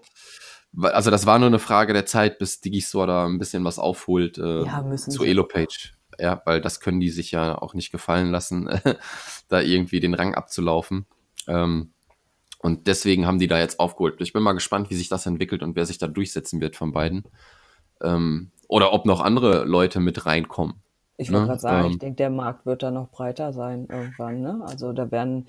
Also 0.81 1.11
das 1.11 1.26
war 1.26 1.38
nur 1.38 1.49
eine 1.49 1.59
Frage 1.59 1.93
der 1.93 2.07
Zeit, 2.07 2.38
bis 2.38 2.61
Digistore 2.61 3.07
da 3.07 3.26
ein 3.26 3.38
bisschen 3.38 3.64
was 3.64 3.78
aufholt 3.78 4.38
äh, 4.38 4.64
ja, 4.64 4.97
zu 4.97 5.25
Elopage. 5.25 5.93
Ja, 6.19 6.43
weil 6.45 6.61
das 6.61 6.81
können 6.81 7.00
die 7.00 7.11
sich 7.11 7.33
ja 7.33 7.57
auch 7.61 7.75
nicht 7.75 7.90
gefallen 7.90 8.31
lassen, 8.31 8.69
da 9.49 9.61
irgendwie 9.61 10.00
den 10.00 10.14
Rang 10.14 10.35
abzulaufen. 10.35 11.07
Ähm, 11.49 11.93
und 12.61 12.87
deswegen 12.87 13.26
haben 13.26 13.38
die 13.38 13.49
da 13.49 13.59
jetzt 13.59 13.78
aufgeholt. 13.78 14.21
Ich 14.21 14.33
bin 14.33 14.43
mal 14.43 14.52
gespannt, 14.52 14.90
wie 14.90 14.95
sich 14.95 15.09
das 15.09 15.26
entwickelt 15.26 15.62
und 15.62 15.76
wer 15.76 15.87
sich 15.87 15.99
da 15.99 16.07
durchsetzen 16.07 16.61
wird 16.61 16.76
von 16.76 16.93
beiden. 16.93 17.25
Ähm, 18.02 18.52
oder 18.69 18.93
ob 18.93 19.07
noch 19.07 19.21
andere 19.21 19.64
Leute 19.64 20.00
mit 20.00 20.25
reinkommen. 20.25 20.83
Ich 21.16 21.31
wollte 21.31 21.43
ne? 21.43 21.49
gerade 21.49 21.61
sagen, 21.61 21.85
ähm, 21.85 21.90
ich 21.93 21.99
denke, 21.99 22.16
der 22.16 22.31
Markt 22.31 22.66
wird 22.66 22.83
da 22.83 22.90
noch 22.90 23.11
breiter 23.11 23.52
sein 23.52 23.87
irgendwann. 23.90 24.40
Ne? 24.40 24.62
Also 24.66 24.93
da 24.93 25.11
werden 25.11 25.47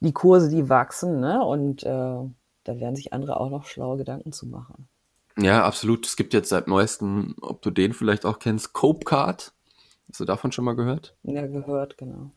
die 0.00 0.12
Kurse, 0.12 0.48
die 0.48 0.68
wachsen, 0.68 1.20
ne? 1.20 1.44
Und 1.44 1.84
äh, 1.84 2.18
da 2.64 2.78
werden 2.78 2.96
sich 2.96 3.12
andere 3.12 3.38
auch 3.40 3.50
noch 3.50 3.66
schlaue 3.66 3.98
Gedanken 3.98 4.32
zu 4.32 4.46
machen. 4.46 4.88
Ja, 5.38 5.64
absolut. 5.64 6.06
Es 6.06 6.16
gibt 6.16 6.34
jetzt 6.34 6.50
seit 6.50 6.68
neuestem, 6.68 7.34
ob 7.40 7.62
du 7.62 7.70
den 7.70 7.94
vielleicht 7.94 8.26
auch 8.26 8.38
kennst, 8.38 8.72
Copecard. 8.72 9.52
Hast 10.08 10.20
du 10.20 10.24
davon 10.24 10.52
schon 10.52 10.64
mal 10.64 10.76
gehört? 10.76 11.16
Ja, 11.22 11.46
gehört, 11.46 11.96
genau. 11.96 12.32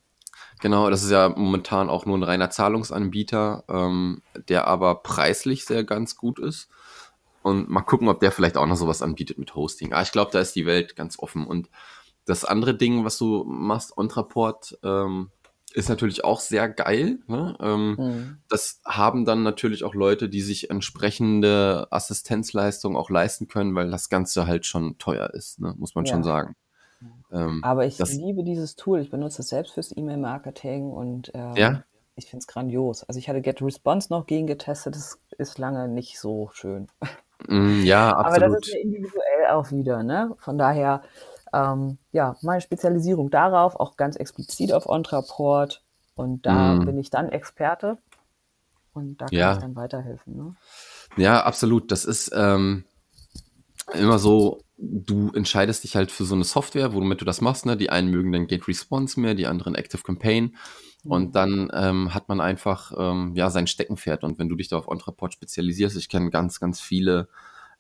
Genau, 0.62 0.90
das 0.90 1.04
ist 1.04 1.12
ja 1.12 1.30
momentan 1.30 1.90
auch 1.90 2.06
nur 2.06 2.18
ein 2.18 2.24
reiner 2.24 2.50
Zahlungsanbieter, 2.50 3.66
ähm, 3.68 4.22
der 4.48 4.68
aber 4.68 4.96
preislich 4.96 5.66
sehr 5.66 5.84
ganz 5.84 6.16
gut 6.16 6.40
ist. 6.40 6.70
Und 7.42 7.70
mal 7.70 7.82
gucken, 7.82 8.08
ob 8.08 8.20
der 8.22 8.32
vielleicht 8.32 8.58
auch 8.58 8.66
noch 8.66 8.78
sowas 8.78 9.02
anbietet 9.02 9.38
mit 9.38 9.56
Hosting. 9.56 9.94
Ah, 9.94 10.02
ich 10.02 10.12
glaube, 10.12 10.32
da 10.32 10.40
ist 10.40 10.56
die 10.56 10.66
Welt 10.66 10.96
ganz 10.96 11.20
offen. 11.20 11.46
Und 11.46 11.70
das 12.26 12.44
andere 12.44 12.76
Ding, 12.76 13.06
was 13.06 13.18
du 13.18 13.44
machst, 13.44 13.98
Ontraport, 13.98 14.80
ähm, 14.84 15.30
ist 15.76 15.90
natürlich 15.90 16.24
auch 16.24 16.40
sehr 16.40 16.70
geil. 16.70 17.20
Ne? 17.28 17.56
Ähm, 17.60 17.96
mhm. 17.98 18.38
Das 18.48 18.82
haben 18.86 19.26
dann 19.26 19.44
natürlich 19.44 19.84
auch 19.84 19.94
Leute, 19.94 20.30
die 20.30 20.42
sich 20.42 20.70
entsprechende 20.70 21.88
Assistenzleistungen 21.92 22.98
auch 22.98 23.10
leisten 23.10 23.48
können, 23.48 23.76
weil 23.76 23.92
das 23.92 24.10
Ganze 24.10 24.48
halt 24.48 24.66
schon 24.66 24.98
teuer 24.98 25.30
ist, 25.34 25.60
ne? 25.60 25.76
muss 25.78 25.94
man 25.94 26.06
ja. 26.06 26.14
schon 26.14 26.24
sagen. 26.24 26.56
Ähm, 27.32 27.62
Aber 27.64 27.86
ich 27.86 27.98
das, 27.98 28.14
liebe 28.14 28.44
dieses 28.44 28.78
Tool. 28.78 29.02
Ich 29.02 29.12
benutze 29.12 29.42
es 29.42 29.50
selbst 29.50 29.74
fürs 29.74 29.96
E-Mail-Marketing 29.96 30.92
und 30.92 31.32
ähm, 31.34 31.56
ja? 31.58 31.84
ich 32.16 32.28
finde 32.28 32.44
es 32.44 32.48
grandios. 32.48 33.04
Also 33.04 33.20
ich 33.20 33.28
hatte 33.28 33.42
Get 33.42 33.62
Response 33.62 34.08
noch 34.10 34.26
gegen 34.26 34.48
getestet. 34.48 34.96
Das 34.96 35.20
ist 35.38 35.58
lange 35.58 35.90
nicht 35.90 36.20
so 36.20 36.50
schön. 36.54 36.88
Mm, 37.50 37.84
ja, 37.84 38.12
absolut. 38.16 38.44
Aber 38.44 38.58
das 38.58 38.66
ist 38.66 38.74
ja 38.74 38.80
individuell 38.80 39.48
auch 39.52 39.72
wieder. 39.72 40.04
Ne? 40.04 40.34
Von 40.40 40.58
daher 40.58 41.04
ähm, 41.54 41.98
ja, 42.12 42.36
meine 42.42 42.62
Spezialisierung 42.62 43.30
darauf, 43.30 43.76
auch 43.76 43.98
ganz 43.98 44.16
explizit 44.16 44.74
auf 44.74 44.88
Ontraport. 44.88 45.84
Und 46.16 46.46
da 46.46 46.76
mm. 46.76 46.86
bin 46.86 46.98
ich 46.98 47.10
dann 47.10 47.30
Experte 47.30 47.98
und 48.94 49.22
da 49.22 49.26
kann 49.26 49.38
ja. 49.38 49.54
ich 49.54 49.60
dann 49.60 49.76
weiterhelfen. 49.76 50.38
Ne? 50.38 50.56
Ja, 51.18 51.44
absolut. 51.44 51.92
Das 51.92 52.06
ist 52.06 52.32
ähm, 52.34 52.86
immer 53.94 54.20
so, 54.20 54.62
du 54.78 55.32
entscheidest 55.34 55.84
dich 55.84 55.96
halt 55.96 56.12
für 56.12 56.26
so 56.26 56.36
eine 56.36 56.46
Software, 56.46 56.94
womit 56.94 57.22
du 57.22 57.26
das 57.26 57.42
machst. 57.42 57.66
Ne? 57.66 57.78
Die 57.78 57.90
einen 57.90 58.10
mögen 58.10 58.32
dann 58.32 58.48
Gate 58.48 58.68
Response 58.68 59.20
mehr, 59.20 59.36
die 59.36 59.48
anderen 59.48 59.76
Active 59.76 60.02
Campaign. 60.02 60.56
Und 61.04 61.28
mhm. 61.28 61.32
dann 61.34 61.72
ähm, 61.74 62.14
hat 62.14 62.30
man 62.30 62.42
einfach 62.42 62.94
ähm, 62.98 63.34
ja 63.36 63.50
sein 63.50 63.68
Steckenpferd. 63.68 64.24
Und 64.24 64.40
wenn 64.40 64.50
du 64.50 64.56
dich 64.56 64.70
da 64.70 64.78
auf 64.78 64.88
Ontraport 64.88 65.34
spezialisierst, 65.34 65.98
ich 65.98 66.10
kenne 66.10 66.30
ganz, 66.30 66.60
ganz 66.60 66.80
viele 66.82 67.28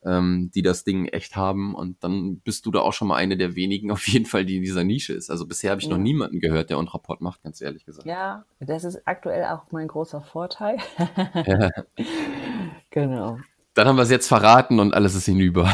ähm, 0.05 0.51
die 0.53 0.61
das 0.61 0.83
Ding 0.83 1.07
echt 1.07 1.35
haben. 1.35 1.75
Und 1.75 2.03
dann 2.03 2.39
bist 2.39 2.65
du 2.65 2.71
da 2.71 2.79
auch 2.79 2.93
schon 2.93 3.07
mal 3.07 3.15
eine 3.15 3.37
der 3.37 3.55
wenigen 3.55 3.91
auf 3.91 4.07
jeden 4.07 4.25
Fall, 4.25 4.45
die 4.45 4.57
in 4.57 4.63
dieser 4.63 4.83
Nische 4.83 5.13
ist. 5.13 5.29
Also 5.29 5.47
bisher 5.47 5.71
habe 5.71 5.81
ich 5.81 5.87
ja. 5.87 5.93
noch 5.93 6.01
niemanden 6.01 6.39
gehört, 6.39 6.69
der 6.69 6.77
Unrapport 6.77 7.21
macht, 7.21 7.43
ganz 7.43 7.61
ehrlich 7.61 7.85
gesagt. 7.85 8.07
Ja, 8.07 8.45
das 8.59 8.83
ist 8.83 9.07
aktuell 9.07 9.45
auch 9.45 9.71
mein 9.71 9.87
großer 9.87 10.21
Vorteil. 10.21 10.77
ja. 11.45 11.69
Genau. 12.91 13.37
Dann 13.73 13.89
haben 13.89 13.97
wir 13.97 14.03
es 14.03 14.09
jetzt 14.09 14.29
verraten 14.29 14.79
und 14.79 14.93
alles 14.93 15.15
ist 15.15 15.25
hinüber. 15.25 15.73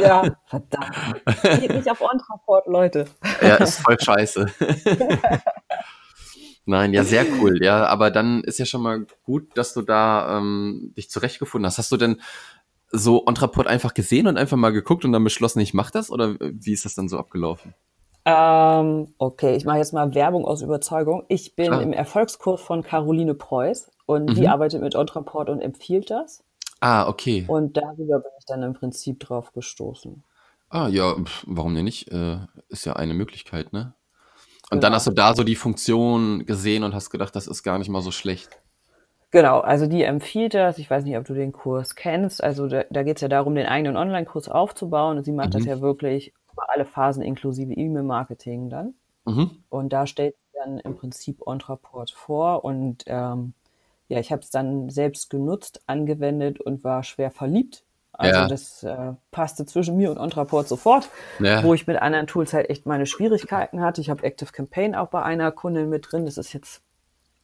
Ja, 0.00 0.22
verdammt. 0.46 0.94
Geht 1.42 1.74
nicht 1.74 1.90
auf 1.90 2.00
Ontraport, 2.00 2.68
Leute. 2.68 3.06
Ja, 3.42 3.56
ist 3.56 3.80
voll 3.80 3.98
scheiße. 3.98 4.46
Nein, 6.64 6.94
ja, 6.94 7.02
sehr 7.02 7.26
cool. 7.40 7.60
Ja, 7.60 7.86
aber 7.86 8.12
dann 8.12 8.44
ist 8.44 8.60
ja 8.60 8.64
schon 8.64 8.82
mal 8.82 9.04
gut, 9.24 9.56
dass 9.56 9.74
du 9.74 9.82
da 9.82 10.38
ähm, 10.38 10.92
dich 10.96 11.10
zurechtgefunden 11.10 11.66
hast. 11.66 11.78
Hast 11.78 11.90
du 11.90 11.96
denn 11.96 12.20
so 12.90 13.26
Ontraport 13.26 13.66
einfach 13.66 13.94
gesehen 13.94 14.26
und 14.26 14.36
einfach 14.36 14.56
mal 14.56 14.70
geguckt 14.70 15.04
und 15.04 15.12
dann 15.12 15.24
beschlossen, 15.24 15.60
ich 15.60 15.74
mache 15.74 15.92
das? 15.92 16.10
Oder 16.10 16.36
wie 16.40 16.72
ist 16.72 16.84
das 16.84 16.94
dann 16.94 17.08
so 17.08 17.18
abgelaufen? 17.18 17.74
Ähm, 18.24 19.14
okay, 19.18 19.56
ich 19.56 19.64
mache 19.64 19.78
jetzt 19.78 19.92
mal 19.92 20.14
Werbung 20.14 20.44
aus 20.44 20.62
Überzeugung. 20.62 21.24
Ich 21.28 21.56
bin 21.56 21.68
Klar. 21.68 21.82
im 21.82 21.92
Erfolgskurs 21.92 22.60
von 22.60 22.82
Caroline 22.82 23.34
Preuß 23.34 23.90
und 24.06 24.30
mhm. 24.30 24.34
die 24.34 24.48
arbeitet 24.48 24.82
mit 24.82 24.94
Ontraport 24.94 25.48
und 25.48 25.60
empfiehlt 25.60 26.10
das. 26.10 26.44
Ah, 26.80 27.08
okay. 27.08 27.44
Und 27.46 27.76
darüber 27.76 28.18
bin 28.18 28.32
ich 28.38 28.46
dann 28.46 28.62
im 28.62 28.74
Prinzip 28.74 29.20
drauf 29.20 29.52
gestoßen. 29.52 30.24
Ah, 30.68 30.88
ja, 30.88 31.16
warum 31.46 31.74
denn 31.74 31.84
nicht? 31.84 32.10
Äh, 32.12 32.38
ist 32.68 32.84
ja 32.84 32.94
eine 32.94 33.14
Möglichkeit, 33.14 33.72
ne? 33.72 33.94
Und 34.70 34.76
genau. 34.76 34.82
dann 34.82 34.94
hast 34.94 35.06
du 35.08 35.10
da 35.10 35.34
so 35.34 35.42
die 35.42 35.56
Funktion 35.56 36.46
gesehen 36.46 36.84
und 36.84 36.94
hast 36.94 37.10
gedacht, 37.10 37.34
das 37.34 37.48
ist 37.48 37.64
gar 37.64 37.78
nicht 37.78 37.88
mal 37.88 38.02
so 38.02 38.12
schlecht. 38.12 38.60
Genau, 39.30 39.60
also 39.60 39.86
die 39.86 40.02
empfiehlt 40.02 40.54
das. 40.54 40.78
Ich 40.78 40.90
weiß 40.90 41.04
nicht, 41.04 41.16
ob 41.16 41.24
du 41.24 41.34
den 41.34 41.52
Kurs 41.52 41.94
kennst. 41.94 42.42
Also 42.42 42.66
da, 42.66 42.84
da 42.90 43.02
geht 43.04 43.18
es 43.18 43.22
ja 43.22 43.28
darum, 43.28 43.54
den 43.54 43.66
eigenen 43.66 43.96
Online-Kurs 43.96 44.48
aufzubauen. 44.48 45.18
Und 45.18 45.24
sie 45.24 45.32
macht 45.32 45.48
mhm. 45.50 45.58
das 45.58 45.64
ja 45.66 45.80
wirklich 45.80 46.34
über 46.52 46.70
alle 46.70 46.84
Phasen 46.84 47.22
inklusive 47.22 47.72
E-Mail-Marketing 47.72 48.70
dann. 48.70 48.94
Mhm. 49.24 49.50
Und 49.68 49.92
da 49.92 50.06
stellt 50.06 50.34
sie 50.36 50.58
dann 50.58 50.80
im 50.80 50.96
Prinzip 50.96 51.46
Ontraport 51.46 52.10
vor. 52.10 52.64
Und 52.64 53.04
ähm, 53.06 53.54
ja, 54.08 54.18
ich 54.18 54.32
habe 54.32 54.42
es 54.42 54.50
dann 54.50 54.90
selbst 54.90 55.30
genutzt, 55.30 55.82
angewendet 55.86 56.60
und 56.60 56.82
war 56.82 57.04
schwer 57.04 57.30
verliebt. 57.30 57.84
Also 58.12 58.40
ja. 58.40 58.48
das 58.48 58.82
äh, 58.82 59.12
passte 59.30 59.64
zwischen 59.64 59.96
mir 59.96 60.10
und 60.10 60.18
Ontraport 60.18 60.68
sofort, 60.68 61.08
ja. 61.38 61.62
wo 61.62 61.72
ich 61.72 61.86
mit 61.86 61.96
anderen 61.96 62.26
Tools 62.26 62.52
halt 62.52 62.68
echt 62.68 62.84
meine 62.84 63.06
Schwierigkeiten 63.06 63.80
hatte. 63.80 64.00
Ich 64.00 64.10
habe 64.10 64.24
Active 64.24 64.52
Campaign 64.52 64.94
auch 64.94 65.08
bei 65.08 65.22
einer 65.22 65.52
Kundin 65.52 65.88
mit 65.88 66.10
drin. 66.10 66.26
Das 66.26 66.36
ist 66.36 66.52
jetzt 66.52 66.82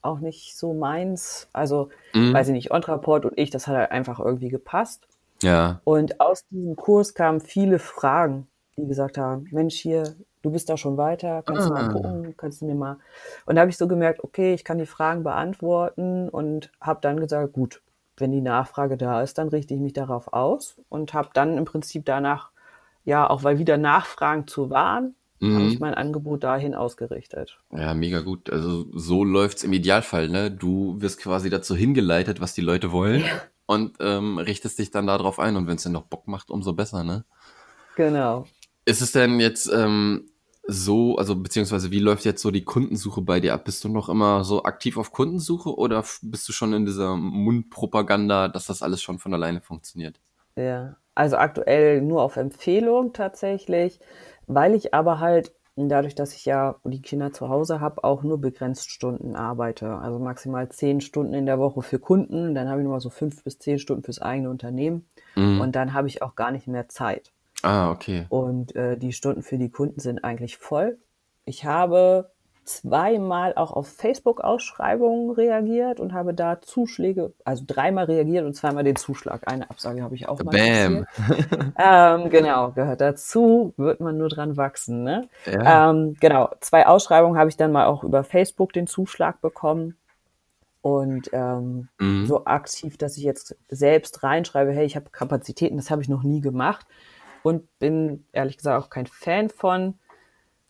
auch 0.07 0.21
nicht 0.21 0.57
so 0.57 0.73
meins. 0.73 1.49
Also, 1.53 1.91
mhm. 2.15 2.33
weiß 2.33 2.49
ich 2.49 2.55
nicht, 2.55 2.71
Ontraport 2.71 3.25
und 3.25 3.39
ich, 3.39 3.51
das 3.51 3.67
hat 3.67 3.77
halt 3.77 3.91
einfach 3.91 4.19
irgendwie 4.19 4.49
gepasst. 4.49 5.07
Ja. 5.43 5.81
Und 5.85 6.21
aus 6.21 6.47
diesem 6.49 6.77
Kurs 6.77 7.15
kamen 7.15 7.41
viele 7.41 7.79
Fragen, 7.79 8.47
die 8.77 8.87
gesagt 8.87 9.19
haben, 9.19 9.47
Mensch, 9.51 9.77
hier, 9.77 10.15
du 10.43 10.51
bist 10.51 10.69
da 10.69 10.77
schon 10.77 10.97
weiter, 10.97 11.43
kannst 11.43 11.63
ah. 11.63 11.69
du 11.69 11.75
mal 11.75 11.85
ah. 11.85 11.93
gucken, 11.93 12.35
kannst 12.37 12.63
du 12.63 12.67
mir 12.67 12.75
mal. 12.75 12.99
Und 13.45 13.57
da 13.57 13.63
habe 13.63 13.71
ich 13.71 13.77
so 13.77 13.89
gemerkt, 13.89 14.23
okay, 14.25 14.55
ich 14.55 14.65
kann 14.65 14.79
die 14.79 14.87
Fragen 14.87 15.23
beantworten 15.23 16.29
und 16.29 16.71
habe 16.81 17.01
dann 17.03 17.21
gesagt, 17.21 17.53
gut, 17.53 17.83
wenn 18.17 18.33
die 18.33 18.41
Nachfrage 18.41 18.97
da 18.97 19.23
ist, 19.23 19.39
dann 19.39 19.49
richte 19.49 19.75
ich 19.75 19.81
mich 19.81 19.93
darauf 19.93 20.33
aus 20.33 20.77
und 20.89 21.13
habe 21.13 21.29
dann 21.35 21.59
im 21.59 21.65
Prinzip 21.65 22.05
danach, 22.07 22.51
ja, 23.05 23.29
auch 23.29 23.45
weil 23.45 23.59
wieder 23.59 23.77
Nachfragen 23.77 24.47
zu 24.47 24.71
waren, 24.71 25.15
mhm. 25.41 25.55
habe 25.55 25.65
ich 25.67 25.81
mein 25.81 25.95
Angebot 25.95 26.45
dahin 26.45 26.75
ausgerichtet. 26.75 27.59
Ja, 27.73 27.95
mega 27.95 28.21
gut. 28.21 28.51
Also 28.51 28.87
so 28.93 29.25
läuft's 29.25 29.65
im 29.65 29.73
Idealfall, 29.73 30.29
ne? 30.29 30.51
Du 30.51 31.01
wirst 31.01 31.21
quasi 31.21 31.51
dazu 31.51 31.75
hingeleitet, 31.75 32.41
was 32.41 32.55
die 32.55 32.61
Leute 32.61 32.93
wollen 32.93 33.21
ja. 33.21 33.43
und 33.67 33.97
ähm, 34.01 34.39
richtest 34.39 34.79
dich 34.79 34.91
dann 34.91 35.07
darauf 35.07 35.39
ein 35.39 35.57
und 35.57 35.67
wenn 35.67 35.77
es 35.77 35.83
dir 35.83 35.91
noch 35.91 36.05
Bock 36.05 36.29
macht, 36.29 36.51
umso 36.51 36.73
besser, 36.73 37.05
ne? 37.05 37.25
Genau. 37.97 38.47
Ist 38.85 39.03
es 39.03 39.13
denn 39.13 39.41
jetzt 39.41 39.71
ähm, 39.73 40.29
so, 40.69 41.17
also 41.17 41.37
beziehungsweise 41.37 41.91
wie 41.91 41.99
läuft 41.99 42.25
jetzt 42.25 42.43
so 42.43 42.51
die 42.51 42.65
Kundensuche 42.65 43.23
bei 43.23 43.41
dir 43.41 43.55
ab? 43.55 43.65
Bist 43.65 43.85
du 43.85 43.89
noch 43.89 44.09
immer 44.09 44.45
so 44.45 44.65
aktiv 44.65 44.97
auf 44.97 45.13
Kundensuche 45.13 45.75
oder 45.75 46.05
bist 46.23 46.49
du 46.49 46.53
schon 46.53 46.73
in 46.73 46.87
dieser 46.87 47.17
Mundpropaganda, 47.17 48.49
dass 48.49 48.67
das 48.67 48.83
alles 48.83 49.03
schon 49.03 49.19
von 49.19 49.33
alleine 49.33 49.61
funktioniert? 49.61 50.21
Ja, 50.57 50.97
also 51.15 51.37
aktuell 51.37 52.03
nur 52.03 52.23
auf 52.23 52.37
Empfehlung 52.37 53.13
tatsächlich, 53.13 54.01
weil 54.47 54.75
ich 54.75 54.95
aber 54.95 55.21
halt 55.21 55.53
dadurch, 55.77 56.15
dass 56.15 56.35
ich 56.35 56.47
ja 56.47 56.77
die 56.85 57.03
Kinder 57.03 57.33
zu 57.33 57.49
Hause 57.49 57.81
habe, 57.81 58.03
auch 58.03 58.23
nur 58.23 58.41
begrenzt 58.41 58.91
Stunden 58.91 59.37
arbeite. 59.37 59.97
Also 59.97 60.19
maximal 60.19 60.69
zehn 60.71 61.01
Stunden 61.01 61.35
in 61.35 61.45
der 61.45 61.59
Woche 61.59 61.83
für 61.83 61.99
Kunden, 61.99 62.55
dann 62.55 62.69
habe 62.69 62.81
ich 62.81 62.85
nur 62.85 62.95
mal 62.95 63.01
so 63.01 63.11
fünf 63.11 63.45
bis 63.45 63.59
zehn 63.59 63.79
Stunden 63.79 64.03
fürs 64.03 64.21
eigene 64.21 64.49
Unternehmen 64.49 65.07
mhm. 65.35 65.61
und 65.61 65.77
dann 65.77 65.93
habe 65.93 66.09
ich 66.09 66.23
auch 66.23 66.35
gar 66.35 66.51
nicht 66.51 66.67
mehr 66.67 66.89
Zeit. 66.89 67.33
Ah, 67.63 67.91
okay. 67.91 68.27
Und 68.29 68.75
äh, 68.75 68.97
die 68.97 69.13
Stunden 69.13 69.43
für 69.43 69.59
die 69.59 69.71
Kunden 69.71 70.01
sind 70.01 70.25
eigentlich 70.25 70.57
voll. 70.57 70.99
Ich 71.45 71.65
habe 71.65 72.31
zweimal 72.67 73.55
auch 73.55 73.73
auf 73.73 73.89
Facebook-Ausschreibungen 73.89 75.31
reagiert 75.31 76.01
und 76.01 76.13
habe 76.13 76.35
da 76.35 76.61
Zuschläge, 76.61 77.33
also 77.45 77.65
dreimal 77.67 78.07
reagiert 78.07 78.45
und 78.45 78.55
zweimal 78.55 78.85
den 78.85 78.97
Zuschlag. 78.97 79.51
Eine 79.51 79.71
Absage 79.71 80.03
habe 80.03 80.15
ich 80.17 80.29
auch 80.29 80.43
mal. 80.43 80.51
Bam. 80.51 81.07
ähm, 81.79 82.31
genau, 82.31 82.73
gehört 82.73 83.01
dazu, 83.01 83.73
wird 83.77 84.01
man 84.01 84.19
nur 84.19 84.29
dran 84.29 84.57
wachsen. 84.57 85.05
Ne? 85.05 85.29
Ja. 85.47 85.91
Ähm, 85.91 86.17
genau, 86.21 86.51
zwei 86.61 86.87
Ausschreibungen 86.87 87.39
habe 87.39 87.49
ich 87.49 87.57
dann 87.57 87.73
mal 87.73 87.87
auch 87.87 88.03
über 88.03 88.25
Facebook 88.25 88.73
den 88.73 88.87
Zuschlag 88.87 89.41
bekommen. 89.41 89.97
Und 90.83 91.31
ähm, 91.33 91.89
mhm. 91.99 92.27
so 92.27 92.45
aktiv, 92.45 92.97
dass 92.97 93.17
ich 93.17 93.25
jetzt 93.25 93.57
selbst 93.69 94.23
reinschreibe, 94.23 94.71
hey, 94.71 94.87
ich 94.87 94.95
habe 94.95 95.11
Kapazitäten, 95.11 95.77
das 95.77 95.91
habe 95.91 96.03
ich 96.03 96.09
noch 96.09 96.23
nie 96.23 96.41
gemacht 96.41 96.87
und 97.43 97.79
bin 97.79 98.25
ehrlich 98.33 98.57
gesagt 98.57 98.85
auch 98.85 98.91
kein 98.91 99.07
Fan 99.07 99.51
von. 99.51 99.99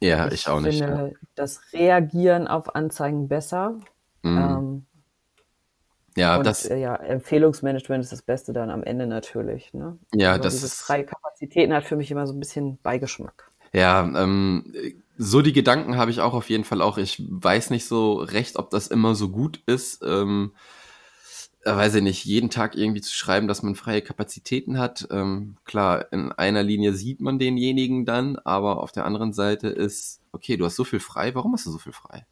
Ja, 0.00 0.26
ich, 0.26 0.34
ich 0.34 0.48
auch 0.48 0.60
nicht. 0.60 0.74
Ich 0.74 0.84
finde 0.84 1.12
ja. 1.12 1.18
das 1.34 1.60
Reagieren 1.72 2.46
auf 2.48 2.74
Anzeigen 2.74 3.28
besser. 3.28 3.78
Mhm. 4.22 4.38
Ähm, 4.38 4.86
ja, 6.16 6.38
und, 6.38 6.46
das. 6.46 6.66
Äh, 6.66 6.78
ja, 6.78 6.96
Empfehlungsmanagement 6.96 8.02
ist 8.02 8.12
das 8.12 8.22
Beste 8.22 8.52
dann 8.52 8.70
am 8.70 8.82
Ende 8.82 9.06
natürlich. 9.06 9.72
Ne? 9.74 9.98
Ja, 10.14 10.34
Aber 10.34 10.42
das 10.42 10.54
diese 10.54 10.68
freie 10.68 11.04
Kapazitäten 11.04 11.72
hat 11.72 11.84
für 11.84 11.96
mich 11.96 12.10
immer 12.10 12.26
so 12.26 12.32
ein 12.32 12.40
bisschen 12.40 12.78
Beigeschmack. 12.82 13.50
Ja, 13.72 14.00
ähm, 14.00 14.72
so 15.18 15.42
die 15.42 15.52
Gedanken 15.52 15.96
habe 15.96 16.10
ich 16.10 16.20
auch 16.20 16.34
auf 16.34 16.48
jeden 16.48 16.64
Fall 16.64 16.80
auch. 16.80 16.98
Ich 16.98 17.22
weiß 17.28 17.70
nicht 17.70 17.86
so 17.86 18.14
recht, 18.14 18.56
ob 18.56 18.70
das 18.70 18.86
immer 18.88 19.14
so 19.14 19.28
gut 19.28 19.62
ist. 19.66 20.02
Ähm, 20.02 20.52
äh, 20.54 20.58
weiß 21.74 21.96
ich 21.96 22.02
nicht, 22.02 22.24
jeden 22.24 22.50
Tag 22.50 22.76
irgendwie 22.76 23.00
zu 23.00 23.14
schreiben, 23.14 23.48
dass 23.48 23.62
man 23.62 23.74
freie 23.74 24.02
Kapazitäten 24.02 24.78
hat. 24.78 25.08
Ähm, 25.10 25.56
klar, 25.64 26.12
in 26.12 26.30
einer 26.32 26.62
Linie 26.62 26.92
sieht 26.92 27.20
man 27.20 27.38
denjenigen 27.38 28.04
dann, 28.04 28.36
aber 28.36 28.82
auf 28.82 28.92
der 28.92 29.04
anderen 29.04 29.32
Seite 29.32 29.68
ist, 29.68 30.20
okay, 30.32 30.56
du 30.56 30.64
hast 30.64 30.76
so 30.76 30.84
viel 30.84 31.00
frei, 31.00 31.34
warum 31.34 31.54
hast 31.54 31.66
du 31.66 31.70
so 31.70 31.78
viel 31.78 31.92
frei? 31.92 32.26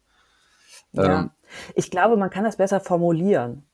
Ja, 0.93 1.21
ähm, 1.21 1.31
ich 1.75 1.91
glaube, 1.91 2.17
man 2.17 2.29
kann 2.29 2.43
das 2.43 2.57
besser 2.57 2.79
formulieren. 2.79 3.65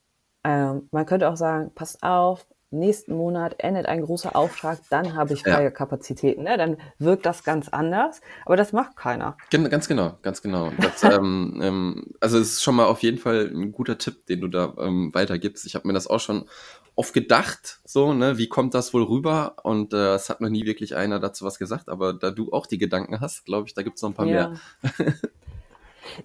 Ähm, 0.44 0.88
man 0.90 1.06
könnte 1.06 1.28
auch 1.28 1.36
sagen, 1.36 1.70
passt 1.74 2.02
auf, 2.02 2.46
nächsten 2.72 3.14
Monat 3.14 3.56
endet 3.58 3.86
ein 3.86 4.02
großer 4.02 4.34
Auftrag, 4.34 4.80
dann 4.90 5.14
habe 5.14 5.34
ich 5.34 5.42
freie 5.42 5.64
ja. 5.64 5.70
Kapazitäten. 5.70 6.44
Ne? 6.44 6.56
Dann 6.56 6.78
wirkt 6.98 7.26
das 7.26 7.44
ganz 7.44 7.68
anders, 7.68 8.20
aber 8.44 8.56
das 8.56 8.72
macht 8.72 8.96
keiner. 8.96 9.36
Gen 9.50 9.68
ganz 9.70 9.88
genau, 9.88 10.18
ganz 10.22 10.42
genau. 10.42 10.72
Das, 10.80 11.02
ähm, 11.04 11.60
ähm, 11.62 12.06
also 12.20 12.38
es 12.38 12.54
ist 12.54 12.62
schon 12.62 12.76
mal 12.76 12.86
auf 12.86 13.02
jeden 13.02 13.18
Fall 13.18 13.50
ein 13.52 13.72
guter 13.72 13.98
Tipp, 13.98 14.26
den 14.26 14.40
du 14.40 14.48
da 14.48 14.74
ähm, 14.78 15.10
weitergibst. 15.12 15.66
Ich 15.66 15.74
habe 15.74 15.86
mir 15.86 15.94
das 15.94 16.06
auch 16.06 16.20
schon 16.20 16.46
oft 16.94 17.14
gedacht, 17.14 17.80
so, 17.84 18.12
ne, 18.12 18.38
wie 18.38 18.48
kommt 18.48 18.74
das 18.74 18.92
wohl 18.92 19.02
rüber? 19.02 19.56
Und 19.62 19.94
äh, 19.94 20.14
es 20.14 20.28
hat 20.28 20.40
noch 20.40 20.50
nie 20.50 20.66
wirklich 20.66 20.96
einer 20.96 21.20
dazu 21.20 21.44
was 21.44 21.58
gesagt, 21.58 21.88
aber 21.88 22.12
da 22.12 22.30
du 22.30 22.52
auch 22.52 22.66
die 22.66 22.78
Gedanken 22.78 23.20
hast, 23.20 23.44
glaube 23.44 23.68
ich, 23.68 23.74
da 23.74 23.82
gibt 23.82 23.96
es 23.96 24.02
noch 24.02 24.10
ein 24.10 24.14
paar 24.14 24.26
ja. 24.26 24.48
mehr. 24.48 25.14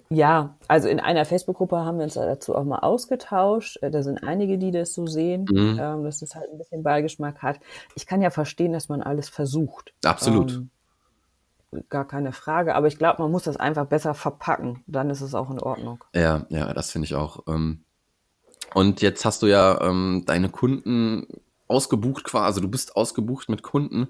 Ja, 0.08 0.56
also 0.68 0.88
in 0.88 1.00
einer 1.00 1.24
Facebook-Gruppe 1.24 1.76
haben 1.76 1.98
wir 1.98 2.04
uns 2.04 2.14
dazu 2.14 2.54
auch 2.54 2.64
mal 2.64 2.80
ausgetauscht. 2.80 3.78
Äh, 3.82 3.90
da 3.90 4.02
sind 4.02 4.22
einige, 4.22 4.58
die 4.58 4.70
das 4.70 4.94
so 4.94 5.06
sehen, 5.06 5.46
mhm. 5.50 5.78
ähm, 5.80 6.04
dass 6.04 6.22
es 6.22 6.34
halt 6.34 6.50
ein 6.50 6.58
bisschen 6.58 6.82
Beigeschmack 6.82 7.42
hat. 7.42 7.60
Ich 7.94 8.06
kann 8.06 8.22
ja 8.22 8.30
verstehen, 8.30 8.72
dass 8.72 8.88
man 8.88 9.02
alles 9.02 9.28
versucht. 9.28 9.92
Absolut. 10.04 10.52
Ähm, 10.52 10.70
gar 11.88 12.06
keine 12.06 12.32
Frage, 12.32 12.74
aber 12.74 12.86
ich 12.86 12.98
glaube, 12.98 13.22
man 13.22 13.30
muss 13.30 13.44
das 13.44 13.56
einfach 13.56 13.86
besser 13.86 14.14
verpacken. 14.14 14.82
Dann 14.86 15.10
ist 15.10 15.20
es 15.20 15.34
auch 15.34 15.50
in 15.50 15.60
Ordnung. 15.60 16.02
Ja, 16.14 16.46
ja, 16.48 16.72
das 16.72 16.90
finde 16.90 17.06
ich 17.06 17.14
auch. 17.14 17.44
Ähm, 17.46 17.84
und 18.74 19.00
jetzt 19.02 19.24
hast 19.24 19.42
du 19.42 19.46
ja 19.46 19.80
ähm, 19.80 20.24
deine 20.26 20.48
Kunden 20.48 21.26
ausgebucht 21.68 22.24
quasi, 22.24 22.44
also 22.44 22.60
du 22.60 22.68
bist 22.68 22.96
ausgebucht 22.96 23.48
mit 23.48 23.62
Kunden. 23.62 24.08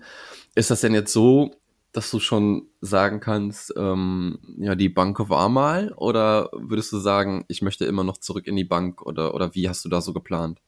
Ist 0.54 0.70
das 0.70 0.80
denn 0.80 0.94
jetzt 0.94 1.12
so, 1.12 1.50
dass 1.98 2.12
du 2.12 2.20
schon 2.20 2.68
sagen 2.80 3.18
kannst, 3.18 3.74
ähm, 3.76 4.38
ja, 4.56 4.76
die 4.76 4.88
Bank 4.88 5.18
war 5.28 5.48
mal? 5.48 5.92
Oder 5.96 6.48
würdest 6.52 6.92
du 6.92 6.98
sagen, 6.98 7.44
ich 7.48 7.60
möchte 7.60 7.86
immer 7.86 8.04
noch 8.04 8.18
zurück 8.18 8.46
in 8.46 8.54
die 8.54 8.64
Bank? 8.64 9.02
Oder, 9.02 9.34
oder 9.34 9.56
wie 9.56 9.68
hast 9.68 9.84
du 9.84 9.88
da 9.88 10.00
so 10.00 10.12
geplant? 10.12 10.60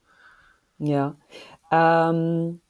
Ja, 0.79 1.14
ähm, 1.71 2.61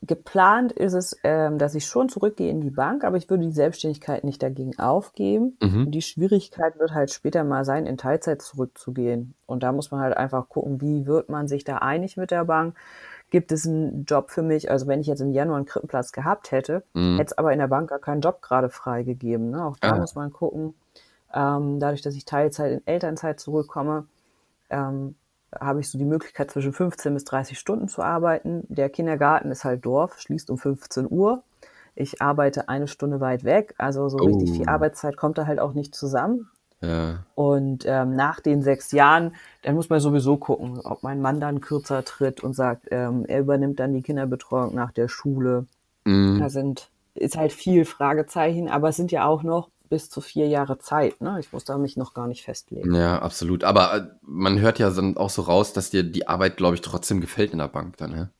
geplant 0.00 0.72
ist 0.72 0.94
es, 0.94 1.16
ähm, 1.22 1.58
dass 1.58 1.76
ich 1.76 1.86
schon 1.86 2.08
zurückgehe 2.08 2.50
in 2.50 2.60
die 2.60 2.70
Bank, 2.70 3.04
aber 3.04 3.18
ich 3.18 3.30
würde 3.30 3.44
die 3.44 3.52
Selbstständigkeit 3.52 4.24
nicht 4.24 4.42
dagegen 4.42 4.76
aufgeben. 4.80 5.56
Mhm. 5.62 5.92
Die 5.92 6.02
Schwierigkeit 6.02 6.80
wird 6.80 6.90
halt 6.90 7.12
später 7.12 7.44
mal 7.44 7.64
sein, 7.64 7.86
in 7.86 7.98
Teilzeit 7.98 8.42
zurückzugehen. 8.42 9.34
Und 9.46 9.62
da 9.62 9.70
muss 9.70 9.92
man 9.92 10.00
halt 10.00 10.16
einfach 10.16 10.48
gucken, 10.48 10.80
wie 10.80 11.06
wird 11.06 11.28
man 11.28 11.46
sich 11.46 11.62
da 11.62 11.76
einig 11.76 12.16
mit 12.16 12.32
der 12.32 12.46
Bank 12.46 12.76
gibt 13.32 13.50
es 13.50 13.66
einen 13.66 14.04
Job 14.04 14.30
für 14.30 14.42
mich. 14.42 14.70
Also 14.70 14.86
wenn 14.86 15.00
ich 15.00 15.06
jetzt 15.06 15.20
im 15.20 15.32
Januar 15.32 15.56
einen 15.56 15.66
Krippenplatz 15.66 16.12
gehabt 16.12 16.52
hätte, 16.52 16.84
mhm. 16.92 17.16
hätte 17.16 17.32
es 17.32 17.38
aber 17.38 17.52
in 17.52 17.58
der 17.58 17.66
Bank 17.66 17.88
gar 17.88 17.98
keinen 17.98 18.20
Job 18.20 18.42
gerade 18.42 18.68
freigegeben. 18.68 19.50
Ne? 19.50 19.64
Auch 19.64 19.78
da 19.78 19.92
ah. 19.92 19.96
muss 19.96 20.14
man 20.14 20.32
gucken. 20.32 20.74
Ähm, 21.34 21.80
dadurch, 21.80 22.02
dass 22.02 22.14
ich 22.14 22.26
Teilzeit 22.26 22.72
in 22.72 22.86
Elternzeit 22.86 23.40
zurückkomme, 23.40 24.06
ähm, 24.68 25.14
habe 25.58 25.80
ich 25.80 25.90
so 25.90 25.96
die 25.96 26.04
Möglichkeit, 26.04 26.50
zwischen 26.50 26.74
15 26.74 27.14
bis 27.14 27.24
30 27.24 27.58
Stunden 27.58 27.88
zu 27.88 28.02
arbeiten. 28.02 28.64
Der 28.68 28.90
Kindergarten 28.90 29.50
ist 29.50 29.64
halt 29.64 29.84
Dorf, 29.84 30.20
schließt 30.20 30.50
um 30.50 30.58
15 30.58 31.10
Uhr. 31.10 31.42
Ich 31.94 32.20
arbeite 32.20 32.68
eine 32.68 32.86
Stunde 32.86 33.20
weit 33.20 33.44
weg, 33.44 33.74
also 33.78 34.10
so 34.10 34.18
oh. 34.18 34.24
richtig 34.24 34.52
viel. 34.52 34.68
Arbeitszeit 34.68 35.16
kommt 35.16 35.38
da 35.38 35.46
halt 35.46 35.58
auch 35.58 35.72
nicht 35.72 35.94
zusammen. 35.94 36.50
Ja. 36.82 37.24
Und 37.34 37.84
ähm, 37.86 38.16
nach 38.16 38.40
den 38.40 38.62
sechs 38.62 38.92
Jahren, 38.92 39.34
dann 39.62 39.76
muss 39.76 39.88
man 39.88 40.00
sowieso 40.00 40.36
gucken, 40.36 40.80
ob 40.80 41.02
mein 41.02 41.20
Mann 41.20 41.40
dann 41.40 41.60
kürzer 41.60 42.04
tritt 42.04 42.42
und 42.42 42.54
sagt, 42.54 42.88
ähm, 42.90 43.24
er 43.26 43.40
übernimmt 43.40 43.78
dann 43.80 43.94
die 43.94 44.02
Kinderbetreuung 44.02 44.74
nach 44.74 44.92
der 44.92 45.08
Schule. 45.08 45.66
Mhm. 46.04 46.38
Da 46.40 46.50
sind, 46.50 46.90
ist 47.14 47.36
halt 47.36 47.52
viel 47.52 47.84
Fragezeichen, 47.84 48.68
aber 48.68 48.88
es 48.88 48.96
sind 48.96 49.12
ja 49.12 49.26
auch 49.26 49.42
noch 49.42 49.70
bis 49.88 50.10
zu 50.10 50.20
vier 50.20 50.48
Jahre 50.48 50.78
Zeit. 50.78 51.20
Ne? 51.20 51.38
Ich 51.38 51.52
muss 51.52 51.64
da 51.64 51.78
mich 51.78 51.96
noch 51.96 52.14
gar 52.14 52.26
nicht 52.26 52.42
festlegen. 52.42 52.94
Ja, 52.94 53.20
absolut. 53.20 53.62
Aber 53.62 53.94
äh, 53.94 54.06
man 54.22 54.58
hört 54.58 54.78
ja 54.78 54.90
dann 54.90 55.16
auch 55.16 55.30
so 55.30 55.42
raus, 55.42 55.72
dass 55.72 55.90
dir 55.90 56.02
die 56.02 56.26
Arbeit, 56.26 56.56
glaube 56.56 56.74
ich, 56.74 56.80
trotzdem 56.80 57.20
gefällt 57.20 57.52
in 57.52 57.58
der 57.58 57.68
Bank 57.68 57.98
dann, 57.98 58.10
ne? 58.10 58.30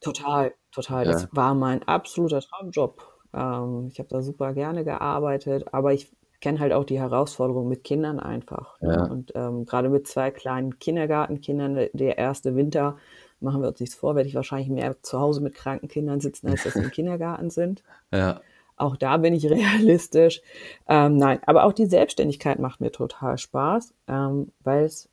Total, 0.00 0.54
total. 0.70 1.04
Ja. 1.04 1.12
Das 1.12 1.28
war 1.32 1.54
mein 1.54 1.86
absoluter 1.86 2.40
Traumjob. 2.40 3.04
Ähm, 3.34 3.88
ich 3.90 3.98
habe 3.98 4.08
da 4.08 4.22
super 4.22 4.52
gerne 4.52 4.84
gearbeitet, 4.84 5.72
aber 5.72 5.92
ich 5.92 6.10
kenne 6.42 6.60
halt 6.60 6.72
auch 6.74 6.84
die 6.84 7.00
Herausforderung 7.00 7.68
mit 7.68 7.84
Kindern 7.84 8.20
einfach. 8.20 8.78
Ne? 8.82 8.92
Ja. 8.92 9.04
Und 9.04 9.32
ähm, 9.34 9.64
gerade 9.64 9.88
mit 9.88 10.06
zwei 10.06 10.30
kleinen 10.30 10.78
Kindergartenkindern, 10.78 11.88
der 11.94 12.18
erste 12.18 12.54
Winter, 12.54 12.98
machen 13.40 13.62
wir 13.62 13.68
uns 13.68 13.80
nichts 13.80 13.94
vor, 13.94 14.14
werde 14.14 14.28
ich 14.28 14.34
wahrscheinlich 14.34 14.68
mehr 14.68 15.02
zu 15.02 15.18
Hause 15.18 15.40
mit 15.40 15.54
kranken 15.54 15.88
Kindern 15.88 16.20
sitzen, 16.20 16.48
als 16.48 16.64
dass 16.64 16.74
sie 16.74 16.82
im 16.82 16.90
Kindergarten 16.92 17.48
sind. 17.48 17.82
Ja. 18.12 18.40
Auch 18.76 18.96
da 18.96 19.16
bin 19.16 19.32
ich 19.32 19.46
realistisch. 19.50 20.42
Ähm, 20.88 21.16
nein, 21.16 21.40
aber 21.46 21.64
auch 21.64 21.72
die 21.72 21.86
Selbstständigkeit 21.86 22.58
macht 22.58 22.80
mir 22.80 22.92
total 22.92 23.38
Spaß, 23.38 23.94
ähm, 24.08 24.52
weil 24.60 24.84
es 24.84 25.08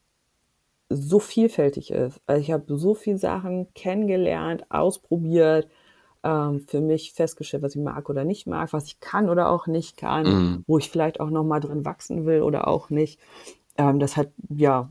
so 0.89 1.19
vielfältig 1.19 1.91
ist. 1.91 2.19
Also 2.25 2.41
ich 2.41 2.51
habe 2.51 2.77
so 2.77 2.95
viele 2.95 3.19
Sachen 3.19 3.71
kennengelernt, 3.75 4.65
ausprobiert, 4.69 5.67
ähm, 6.23 6.65
für 6.67 6.81
mich 6.81 7.13
festgestellt, 7.13 7.63
was 7.63 7.75
ich 7.75 7.81
mag 7.81 8.09
oder 8.09 8.25
nicht 8.25 8.47
mag, 8.47 8.73
was 8.73 8.85
ich 8.85 8.99
kann 8.99 9.29
oder 9.29 9.49
auch 9.49 9.67
nicht 9.67 9.97
kann, 9.97 10.25
mhm. 10.25 10.63
wo 10.67 10.77
ich 10.77 10.89
vielleicht 10.89 11.19
auch 11.19 11.29
nochmal 11.29 11.59
drin 11.59 11.85
wachsen 11.85 12.25
will 12.25 12.41
oder 12.41 12.67
auch 12.67 12.89
nicht. 12.89 13.19
Ähm, 13.77 13.99
das 13.99 14.17
hat 14.17 14.29
ja 14.49 14.89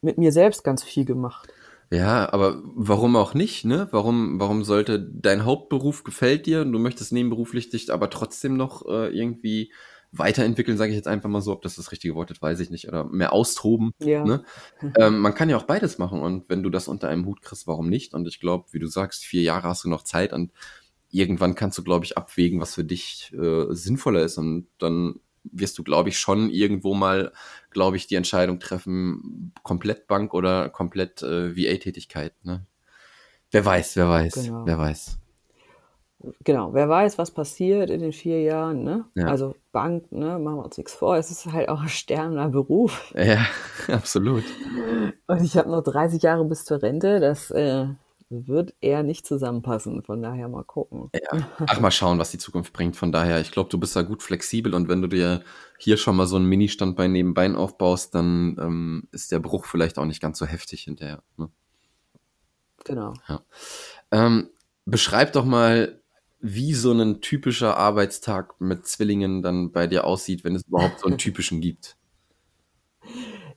mit 0.00 0.18
mir 0.18 0.32
selbst 0.32 0.64
ganz 0.64 0.82
viel 0.82 1.04
gemacht. 1.04 1.48
Ja, 1.90 2.30
aber 2.32 2.60
warum 2.62 3.16
auch 3.16 3.32
nicht, 3.32 3.64
ne? 3.64 3.88
Warum, 3.92 4.38
warum 4.38 4.62
sollte 4.62 5.00
dein 5.00 5.44
Hauptberuf 5.46 6.04
gefällt 6.04 6.44
dir 6.46 6.60
und 6.60 6.72
du 6.72 6.78
möchtest 6.78 7.12
nebenberuflich 7.12 7.70
dich 7.70 7.90
aber 7.90 8.10
trotzdem 8.10 8.56
noch 8.56 8.86
äh, 8.86 9.08
irgendwie 9.08 9.72
weiterentwickeln, 10.12 10.78
sage 10.78 10.90
ich 10.90 10.96
jetzt 10.96 11.08
einfach 11.08 11.28
mal 11.28 11.42
so, 11.42 11.52
ob 11.52 11.62
das 11.62 11.76
das 11.76 11.92
richtige 11.92 12.14
Wort 12.14 12.30
ist, 12.30 12.40
weiß 12.40 12.60
ich 12.60 12.70
nicht, 12.70 12.88
oder 12.88 13.04
mehr 13.04 13.32
austoben. 13.32 13.92
Ja. 13.98 14.24
Ne? 14.24 14.44
ähm, 14.98 15.18
man 15.18 15.34
kann 15.34 15.50
ja 15.50 15.56
auch 15.56 15.64
beides 15.64 15.98
machen 15.98 16.20
und 16.20 16.48
wenn 16.48 16.62
du 16.62 16.70
das 16.70 16.88
unter 16.88 17.08
einem 17.08 17.26
Hut 17.26 17.42
kriegst, 17.42 17.66
warum 17.66 17.88
nicht? 17.88 18.14
Und 18.14 18.26
ich 18.26 18.40
glaube, 18.40 18.66
wie 18.72 18.78
du 18.78 18.86
sagst, 18.86 19.24
vier 19.24 19.42
Jahre 19.42 19.68
hast 19.68 19.84
du 19.84 19.88
noch 19.88 20.02
Zeit 20.02 20.32
und 20.32 20.52
irgendwann 21.10 21.54
kannst 21.54 21.78
du, 21.78 21.82
glaube 21.82 22.04
ich, 22.04 22.16
abwägen, 22.16 22.60
was 22.60 22.74
für 22.74 22.84
dich 22.84 23.32
äh, 23.34 23.66
sinnvoller 23.70 24.22
ist 24.22 24.38
und 24.38 24.68
dann 24.78 25.20
wirst 25.44 25.78
du, 25.78 25.82
glaube 25.82 26.08
ich, 26.08 26.18
schon 26.18 26.50
irgendwo 26.50 26.94
mal, 26.94 27.32
glaube 27.70 27.96
ich, 27.96 28.06
die 28.06 28.16
Entscheidung 28.16 28.60
treffen, 28.60 29.52
komplett 29.62 30.06
Bank 30.06 30.34
oder 30.34 30.68
komplett 30.68 31.22
äh, 31.22 31.56
VA-Tätigkeit. 31.56 32.34
Ne? 32.44 32.66
Wer 33.50 33.64
weiß, 33.64 33.96
wer 33.96 34.08
weiß, 34.08 34.34
genau. 34.34 34.66
wer 34.66 34.78
weiß. 34.78 35.18
Genau, 36.42 36.74
wer 36.74 36.88
weiß, 36.88 37.16
was 37.18 37.30
passiert 37.30 37.90
in 37.90 38.00
den 38.00 38.12
vier 38.12 38.42
Jahren. 38.42 38.82
Ne? 38.82 39.04
Ja. 39.14 39.26
Also 39.26 39.54
Bank, 39.70 40.10
ne, 40.10 40.38
machen 40.38 40.56
wir 40.56 40.64
uns 40.64 40.76
nichts 40.76 40.94
vor, 40.94 41.16
es 41.16 41.30
ist 41.30 41.46
halt 41.46 41.68
auch 41.68 41.80
ein 41.80 41.88
sterbender 41.88 42.48
Beruf. 42.48 43.14
Ja, 43.16 43.46
absolut. 43.88 44.42
Und 45.28 45.44
ich 45.44 45.56
habe 45.56 45.70
noch 45.70 45.82
30 45.82 46.22
Jahre 46.22 46.44
bis 46.44 46.64
zur 46.64 46.82
Rente. 46.82 47.20
Das 47.20 47.52
äh, 47.52 47.86
wird 48.30 48.74
eher 48.80 49.02
nicht 49.02 49.26
zusammenpassen. 49.26 50.02
Von 50.02 50.22
daher 50.22 50.48
mal 50.48 50.64
gucken. 50.64 51.10
Ja. 51.14 51.48
Ach, 51.66 51.80
mal 51.80 51.90
schauen, 51.90 52.18
was 52.18 52.30
die 52.30 52.38
Zukunft 52.38 52.72
bringt. 52.72 52.96
Von 52.96 53.12
daher, 53.12 53.40
ich 53.40 53.52
glaube, 53.52 53.70
du 53.70 53.78
bist 53.78 53.94
da 53.94 54.02
gut 54.02 54.22
flexibel 54.22 54.74
und 54.74 54.88
wenn 54.88 55.00
du 55.00 55.08
dir 55.08 55.42
hier 55.78 55.96
schon 55.96 56.16
mal 56.16 56.26
so 56.26 56.36
einen 56.36 56.46
Mini-Standbein 56.46 57.12
nebenbein 57.12 57.56
aufbaust, 57.56 58.14
dann 58.14 58.56
ähm, 58.60 59.08
ist 59.12 59.32
der 59.32 59.38
Bruch 59.38 59.66
vielleicht 59.66 59.98
auch 59.98 60.04
nicht 60.04 60.20
ganz 60.20 60.38
so 60.38 60.46
heftig 60.46 60.82
hinterher. 60.82 61.22
Ne? 61.36 61.48
Genau. 62.84 63.14
Ja. 63.28 63.40
Ähm, 64.10 64.50
beschreib 64.84 65.32
doch 65.32 65.44
mal, 65.44 66.00
wie 66.40 66.72
so 66.74 66.92
ein 66.92 67.20
typischer 67.20 67.76
Arbeitstag 67.76 68.60
mit 68.60 68.86
Zwillingen 68.86 69.42
dann 69.42 69.72
bei 69.72 69.86
dir 69.86 70.04
aussieht, 70.04 70.44
wenn 70.44 70.54
es 70.54 70.62
überhaupt 70.66 71.00
so 71.00 71.06
einen 71.06 71.18
typischen 71.18 71.60
gibt. 71.60 71.96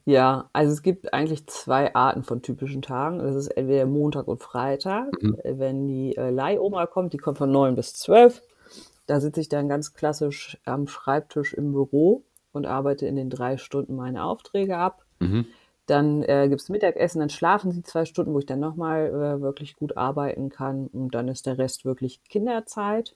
Ja, 0.06 0.50
also 0.52 0.74
es 0.74 0.82
gibt 0.82 1.14
eigentlich 1.14 1.46
zwei 1.48 1.94
Arten 1.94 2.24
von 2.24 2.42
typischen 2.42 2.82
Tagen. 2.82 3.20
Das 3.20 3.36
ist 3.36 3.50
entweder 3.50 3.86
Montag 3.86 4.28
und 4.28 4.42
Freitag. 4.42 5.12
Mhm. 5.22 5.38
Wenn 5.44 5.88
die 5.88 6.16
äh, 6.18 6.32
Leihoma 6.32 6.88
kommt, 6.88 7.14
die 7.14 7.18
kommt 7.18 7.38
von 7.38 7.52
9 7.52 7.76
bis 7.76 7.94
12. 7.94 8.42
Da 9.06 9.20
sitze 9.20 9.42
ich 9.42 9.50
dann 9.50 9.70
ganz 9.70 9.94
klassisch 9.94 10.58
am 10.66 10.88
Schreibtisch 10.88 11.54
im 11.54 11.72
Büro 11.72 12.24
und 12.52 12.66
arbeite 12.66 13.06
in 13.06 13.16
den 13.16 13.30
drei 13.30 13.58
Stunden 13.58 13.96
meine 13.96 14.24
Aufträge 14.24 14.78
ab. 14.78 15.06
Mhm. 15.20 15.46
Dann 15.88 16.24
äh, 16.24 16.48
gibt 16.48 16.62
es 16.62 16.70
Mittagessen, 16.70 17.20
dann 17.20 17.30
schlafen 17.30 17.72
sie 17.72 17.84
zwei 17.84 18.06
Stunden, 18.06 18.34
wo 18.34 18.40
ich 18.40 18.46
dann 18.46 18.60
nochmal 18.60 19.08
äh, 19.08 19.42
wirklich 19.42 19.76
gut 19.76 19.98
arbeiten 19.98 20.50
kann. 20.50 20.88
Und 20.88 21.16
dann 21.16 21.28
ist 21.28 21.46
der 21.46 21.58
Rest 21.58 21.86
wirklich 21.86 22.24
Kinderzeit. 22.30 23.16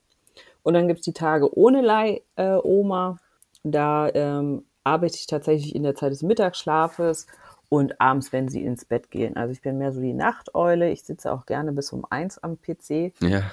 Und 0.64 0.74
dann 0.74 0.88
gibt 0.88 1.00
es 1.00 1.06
die 1.06 1.14
Tage 1.14 1.58
ohne 1.58 1.82
Leihoma. 1.82 3.18
Da 3.64 4.10
ähm, 4.14 4.66
arbeite 4.84 5.16
ich 5.16 5.28
tatsächlich 5.28 5.76
in 5.76 5.84
der 5.84 5.96
Zeit 5.96 6.12
des 6.12 6.24
Mittagsschlafes 6.24 7.28
und 7.70 8.00
abends, 8.00 8.32
wenn 8.34 8.50
sie 8.50 8.64
ins 8.64 8.86
Bett 8.86 9.10
gehen. 9.12 9.36
Also 9.36 9.52
ich 9.52 9.62
bin 9.62 9.78
mehr 9.78 9.94
so 9.94 10.02
die 10.02 10.14
Nachteule. 10.14 10.92
Ich 10.92 11.04
sitze 11.04 11.32
auch 11.32 11.46
gerne 11.46 11.72
bis 11.72 11.92
um 11.92 12.06
eins 12.10 12.38
am 12.38 12.58
PC. 12.58 13.14
Ja. 13.22 13.44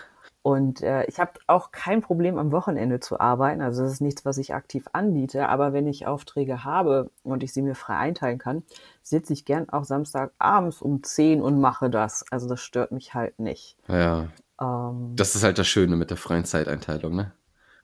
Und 0.43 0.83
äh, 0.83 1.05
ich 1.05 1.21
habe 1.21 1.33
auch 1.47 1.71
kein 1.71 2.03
Problem, 2.03 2.37
am 2.37 2.51
Wochenende 2.51 2.99
zu 2.99 3.21
arbeiten. 3.21 3.63
Also 3.63 3.83
das 3.85 3.93
ist 3.93 4.01
nichts, 4.01 4.25
was 4.25 4.39
ich 4.39 4.55
aktiv 4.55 4.87
anbiete. 4.93 5.49
Aber 5.49 5.73
wenn 5.73 5.87
ich 5.87 6.07
Aufträge 6.07 6.65
habe 6.65 7.11
und 7.23 7.45
ich 7.45 7.53
sie 7.53 7.63
mir 7.63 7.77
frei 7.77 7.97
einteilen 7.97 8.39
kann, 8.39 8.65
sitze 9.03 9.33
ich 9.33 9.45
gern 9.45 9.69
auch 9.69 9.85
Samstagabends 9.85 10.83
um 10.83 11.05
10 11.05 11.41
und 11.41 11.61
mache 11.61 11.91
das. 11.91 12.25
Also 12.31 12.49
das 12.49 12.61
stört 12.61 12.91
mich 12.91 13.15
halt 13.15 13.39
nicht. 13.39 13.77
Ja. 13.87 14.29
Ähm, 14.61 15.13
das 15.15 15.37
ist 15.37 15.45
halt 15.45 15.59
das 15.59 15.69
Schöne 15.69 15.95
mit 15.95 16.11
der 16.11 16.17
freien 16.17 16.45
Zeiteinteilung, 16.45 17.15
ne? 17.15 17.33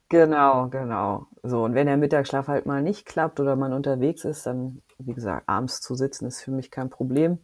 Genau, 0.08 0.68
genau. 0.68 1.26
So, 1.42 1.64
und 1.64 1.74
wenn 1.74 1.86
der 1.86 1.98
Mittagsschlaf 1.98 2.48
halt 2.48 2.64
mal 2.64 2.82
nicht 2.82 3.04
klappt 3.04 3.40
oder 3.40 3.56
man 3.56 3.74
unterwegs 3.74 4.24
ist, 4.24 4.46
dann, 4.46 4.80
wie 4.98 5.12
gesagt, 5.12 5.46
abends 5.48 5.82
zu 5.82 5.94
sitzen 5.94 6.26
ist 6.26 6.40
für 6.40 6.50
mich 6.50 6.70
kein 6.70 6.88
Problem, 6.88 7.38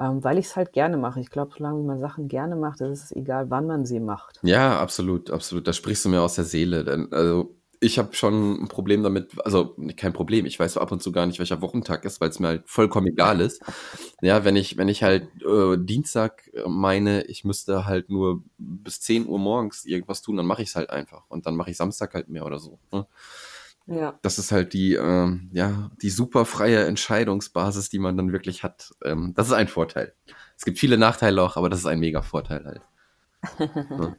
ähm, 0.00 0.24
weil 0.24 0.38
ich 0.38 0.46
es 0.46 0.56
halt 0.56 0.72
gerne 0.72 0.96
mache. 0.96 1.20
Ich 1.20 1.30
glaube, 1.30 1.52
solange 1.56 1.82
man 1.82 2.00
Sachen 2.00 2.28
gerne 2.28 2.56
macht, 2.56 2.80
ist 2.80 3.04
es 3.04 3.12
egal, 3.12 3.50
wann 3.50 3.66
man 3.66 3.86
sie 3.86 4.00
macht. 4.00 4.40
Ja, 4.42 4.80
absolut, 4.80 5.30
absolut. 5.30 5.66
Da 5.68 5.72
sprichst 5.72 6.04
du 6.04 6.08
mir 6.08 6.22
aus 6.22 6.34
der 6.34 6.44
Seele. 6.44 6.84
Denn, 6.84 7.12
also 7.12 7.54
ich 7.80 7.98
habe 7.98 8.14
schon 8.14 8.62
ein 8.62 8.68
Problem 8.68 9.02
damit, 9.02 9.32
also 9.44 9.76
kein 9.96 10.12
Problem, 10.12 10.46
ich 10.46 10.58
weiß 10.58 10.78
ab 10.78 10.90
und 10.90 11.02
zu 11.02 11.12
gar 11.12 11.26
nicht, 11.26 11.38
welcher 11.38 11.60
Wochentag 11.60 12.04
ist, 12.04 12.20
weil 12.20 12.30
es 12.30 12.40
mir 12.40 12.48
halt 12.48 12.62
vollkommen 12.66 13.08
egal 13.08 13.40
ist. 13.40 13.62
Ja, 14.22 14.44
wenn 14.44 14.56
ich, 14.56 14.76
wenn 14.78 14.88
ich 14.88 15.02
halt 15.02 15.28
äh, 15.42 15.76
Dienstag 15.78 16.50
meine, 16.66 17.24
ich 17.24 17.44
müsste 17.44 17.84
halt 17.84 18.08
nur 18.08 18.42
bis 18.58 19.00
10 19.00 19.26
Uhr 19.26 19.38
morgens 19.38 19.84
irgendwas 19.84 20.22
tun, 20.22 20.36
dann 20.36 20.46
mache 20.46 20.62
ich 20.62 20.68
es 20.70 20.76
halt 20.76 20.90
einfach. 20.90 21.24
Und 21.28 21.46
dann 21.46 21.56
mache 21.56 21.70
ich 21.70 21.76
Samstag 21.76 22.14
halt 22.14 22.28
mehr 22.28 22.46
oder 22.46 22.58
so. 22.58 22.78
Ne? 22.90 23.06
Ja. 23.86 24.18
Das 24.22 24.38
ist 24.38 24.50
halt 24.50 24.72
die, 24.72 24.94
ähm, 24.94 25.50
ja, 25.52 25.90
die 26.00 26.10
super 26.10 26.46
freie 26.46 26.84
Entscheidungsbasis, 26.86 27.90
die 27.90 27.98
man 27.98 28.16
dann 28.16 28.32
wirklich 28.32 28.62
hat. 28.62 28.92
Ähm, 29.04 29.32
das 29.36 29.48
ist 29.48 29.52
ein 29.52 29.68
Vorteil. 29.68 30.14
Es 30.56 30.64
gibt 30.64 30.78
viele 30.78 30.96
Nachteile 30.96 31.42
auch, 31.42 31.56
aber 31.56 31.68
das 31.68 31.80
ist 31.80 31.86
ein 31.86 32.00
mega 32.00 32.22
Vorteil 32.22 32.64
halt. 32.64 32.82
ja. 33.90 34.16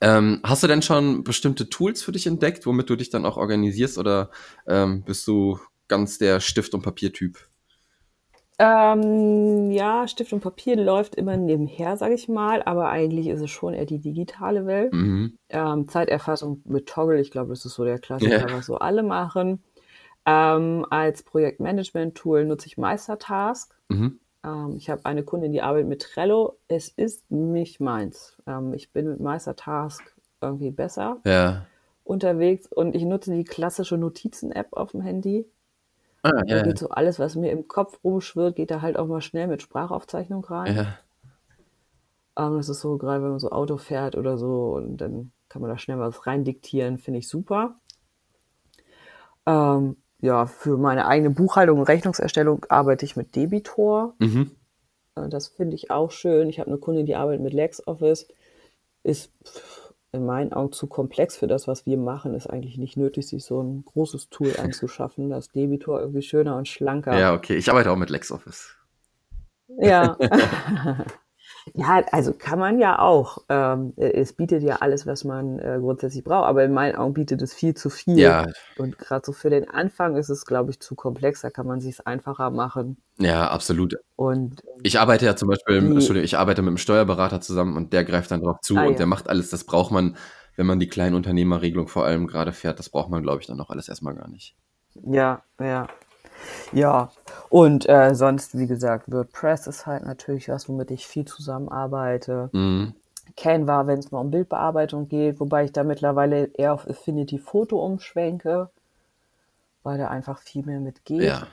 Ähm, 0.00 0.40
hast 0.42 0.64
du 0.64 0.66
denn 0.66 0.82
schon 0.82 1.22
bestimmte 1.22 1.68
Tools 1.68 2.02
für 2.02 2.10
dich 2.10 2.26
entdeckt, 2.26 2.66
womit 2.66 2.90
du 2.90 2.96
dich 2.96 3.10
dann 3.10 3.24
auch 3.24 3.36
organisierst 3.36 3.98
oder 3.98 4.30
ähm, 4.66 5.04
bist 5.04 5.28
du 5.28 5.60
ganz 5.86 6.18
der 6.18 6.40
Stift- 6.40 6.74
und 6.74 6.82
Papiertyp? 6.82 7.38
Ähm, 8.64 9.72
ja, 9.72 10.06
Stift 10.06 10.32
und 10.32 10.40
Papier 10.40 10.76
läuft 10.76 11.16
immer 11.16 11.36
nebenher, 11.36 11.96
sage 11.96 12.14
ich 12.14 12.28
mal, 12.28 12.62
aber 12.62 12.90
eigentlich 12.90 13.26
ist 13.26 13.40
es 13.40 13.50
schon 13.50 13.74
eher 13.74 13.86
die 13.86 13.98
digitale 13.98 14.66
Welt. 14.66 14.92
Mhm. 14.92 15.36
Ähm, 15.48 15.88
Zeiterfassung 15.88 16.62
mit 16.64 16.88
Toggle, 16.88 17.20
ich 17.20 17.32
glaube, 17.32 17.48
das 17.48 17.64
ist 17.64 17.74
so 17.74 17.84
der 17.84 17.98
Klassiker, 17.98 18.46
yeah. 18.46 18.56
was 18.56 18.66
so 18.66 18.76
alle 18.76 19.02
machen. 19.02 19.64
Ähm, 20.24 20.86
als 20.90 21.24
Projektmanagement-Tool 21.24 22.44
nutze 22.44 22.68
ich 22.68 22.78
Meistertask. 22.78 23.74
Mhm. 23.88 24.20
Ähm, 24.44 24.76
ich 24.76 24.88
habe 24.90 25.06
eine 25.06 25.24
Kundin, 25.24 25.50
die 25.50 25.60
arbeitet 25.60 25.88
mit 25.88 26.02
Trello. 26.02 26.56
Es 26.68 26.88
ist 26.88 27.28
nicht 27.32 27.80
meins. 27.80 28.36
Ähm, 28.46 28.74
ich 28.74 28.92
bin 28.92 29.08
mit 29.08 29.18
Meistertask 29.18 30.04
irgendwie 30.40 30.70
besser 30.70 31.20
ja. 31.24 31.66
unterwegs 32.04 32.68
und 32.68 32.94
ich 32.94 33.02
nutze 33.04 33.34
die 33.34 33.42
klassische 33.42 33.96
Notizen-App 33.96 34.68
auf 34.70 34.92
dem 34.92 35.00
Handy. 35.00 35.46
Ah, 36.22 36.42
ja. 36.46 36.62
geht 36.62 36.78
so 36.78 36.88
alles, 36.88 37.18
was 37.18 37.34
mir 37.34 37.50
im 37.50 37.66
Kopf 37.66 37.98
rumschwirrt, 38.04 38.56
geht 38.56 38.70
da 38.70 38.80
halt 38.80 38.96
auch 38.96 39.06
mal 39.06 39.20
schnell 39.20 39.48
mit 39.48 39.62
Sprachaufzeichnung 39.62 40.44
rein. 40.44 40.76
Ja. 40.76 40.98
Ähm, 42.38 42.56
das 42.56 42.68
ist 42.68 42.80
so, 42.80 42.96
gerade 42.96 43.22
wenn 43.22 43.30
man 43.30 43.38
so 43.40 43.50
Auto 43.50 43.76
fährt 43.76 44.16
oder 44.16 44.38
so, 44.38 44.74
und 44.76 44.98
dann 44.98 45.32
kann 45.48 45.62
man 45.62 45.70
da 45.70 45.78
schnell 45.78 45.98
was 45.98 46.26
rein 46.26 46.44
diktieren, 46.44 46.98
finde 46.98 47.18
ich 47.18 47.28
super. 47.28 47.76
Ähm, 49.46 49.96
ja, 50.20 50.46
für 50.46 50.78
meine 50.78 51.06
eigene 51.06 51.30
Buchhaltung 51.30 51.80
und 51.80 51.88
Rechnungserstellung 51.88 52.64
arbeite 52.68 53.04
ich 53.04 53.16
mit 53.16 53.34
Debitor. 53.34 54.14
Mhm. 54.18 54.52
Äh, 55.16 55.28
das 55.28 55.48
finde 55.48 55.74
ich 55.74 55.90
auch 55.90 56.12
schön. 56.12 56.48
Ich 56.48 56.60
habe 56.60 56.70
eine 56.70 56.78
Kundin, 56.78 57.06
die 57.06 57.16
arbeitet 57.16 57.42
mit 57.42 57.52
LexOffice. 57.52 58.28
Ist 59.02 59.32
in 60.12 60.26
meinen 60.26 60.52
Augen 60.52 60.72
zu 60.72 60.86
komplex 60.86 61.36
für 61.36 61.46
das, 61.46 61.66
was 61.66 61.86
wir 61.86 61.96
machen. 61.96 62.34
Ist 62.34 62.46
eigentlich 62.46 62.76
nicht 62.76 62.96
nötig, 62.96 63.26
sich 63.26 63.44
so 63.44 63.62
ein 63.62 63.84
großes 63.84 64.28
Tool 64.28 64.54
anzuschaffen. 64.58 65.30
Das 65.30 65.48
Debitor 65.48 66.00
irgendwie 66.00 66.22
schöner 66.22 66.56
und 66.56 66.68
schlanker. 66.68 67.18
Ja, 67.18 67.34
okay. 67.34 67.56
Ich 67.56 67.70
arbeite 67.70 67.90
auch 67.90 67.96
mit 67.96 68.10
LexOffice. 68.10 68.76
Ja. 69.78 70.16
Ja, 71.74 72.02
also 72.10 72.32
kann 72.32 72.58
man 72.58 72.78
ja 72.78 72.98
auch. 72.98 73.38
Ähm, 73.48 73.92
es 73.96 74.32
bietet 74.32 74.62
ja 74.62 74.76
alles, 74.76 75.06
was 75.06 75.24
man 75.24 75.58
äh, 75.58 75.78
grundsätzlich 75.80 76.24
braucht, 76.24 76.48
aber 76.48 76.64
in 76.64 76.72
meinen 76.72 76.96
Augen 76.96 77.14
bietet 77.14 77.40
es 77.42 77.54
viel 77.54 77.74
zu 77.74 77.90
viel. 77.90 78.18
Ja. 78.18 78.46
Und 78.78 78.98
gerade 78.98 79.24
so 79.24 79.32
für 79.32 79.50
den 79.50 79.68
Anfang 79.68 80.16
ist 80.16 80.28
es, 80.28 80.44
glaube 80.44 80.70
ich, 80.70 80.80
zu 80.80 80.94
komplex. 80.94 81.42
Da 81.42 81.50
kann 81.50 81.66
man 81.66 81.80
sich 81.80 81.94
es 81.94 82.06
einfacher 82.06 82.50
machen. 82.50 82.96
Ja, 83.18 83.48
absolut. 83.50 83.94
Und 84.16 84.62
ich 84.82 84.98
arbeite 84.98 85.24
ja 85.24 85.36
zum 85.36 85.48
Beispiel, 85.48 85.80
die, 85.80 85.86
Entschuldigung, 85.86 86.24
ich 86.24 86.36
arbeite 86.36 86.62
mit 86.62 86.68
einem 86.68 86.78
Steuerberater 86.78 87.40
zusammen 87.40 87.76
und 87.76 87.92
der 87.92 88.04
greift 88.04 88.30
dann 88.30 88.42
drauf 88.42 88.58
zu 88.62 88.76
ah, 88.76 88.82
und 88.82 88.92
ja. 88.92 88.98
der 88.98 89.06
macht 89.06 89.28
alles. 89.28 89.50
Das 89.50 89.64
braucht 89.64 89.92
man, 89.92 90.16
wenn 90.56 90.66
man 90.66 90.80
die 90.80 90.88
Kleinunternehmerregelung 90.88 91.88
vor 91.88 92.04
allem 92.04 92.26
gerade 92.26 92.52
fährt, 92.52 92.78
das 92.78 92.90
braucht 92.90 93.10
man, 93.10 93.22
glaube 93.22 93.40
ich, 93.40 93.46
dann 93.46 93.56
noch 93.56 93.70
alles 93.70 93.88
erstmal 93.88 94.14
gar 94.14 94.28
nicht. 94.28 94.56
Ja, 94.94 95.42
ja. 95.60 95.86
Ja, 96.72 97.10
und 97.48 97.88
äh, 97.88 98.14
sonst, 98.14 98.58
wie 98.58 98.66
gesagt, 98.66 99.10
WordPress 99.10 99.66
ist 99.66 99.86
halt 99.86 100.04
natürlich 100.04 100.48
was, 100.48 100.68
womit 100.68 100.90
ich 100.90 101.06
viel 101.06 101.24
zusammenarbeite. 101.24 102.50
Mhm. 102.52 102.94
Canva, 103.36 103.86
wenn 103.86 103.98
es 103.98 104.10
mal 104.10 104.20
um 104.20 104.30
Bildbearbeitung 104.30 105.08
geht, 105.08 105.40
wobei 105.40 105.64
ich 105.64 105.72
da 105.72 105.84
mittlerweile 105.84 106.46
eher 106.54 106.74
auf 106.74 106.88
Affinity 106.88 107.38
Photo 107.38 107.84
umschwenke, 107.84 108.70
weil 109.82 109.98
da 109.98 110.08
einfach 110.08 110.38
viel 110.38 110.64
mehr 110.64 110.80
mitgeht. 110.80 111.22
Ja. 111.22 111.46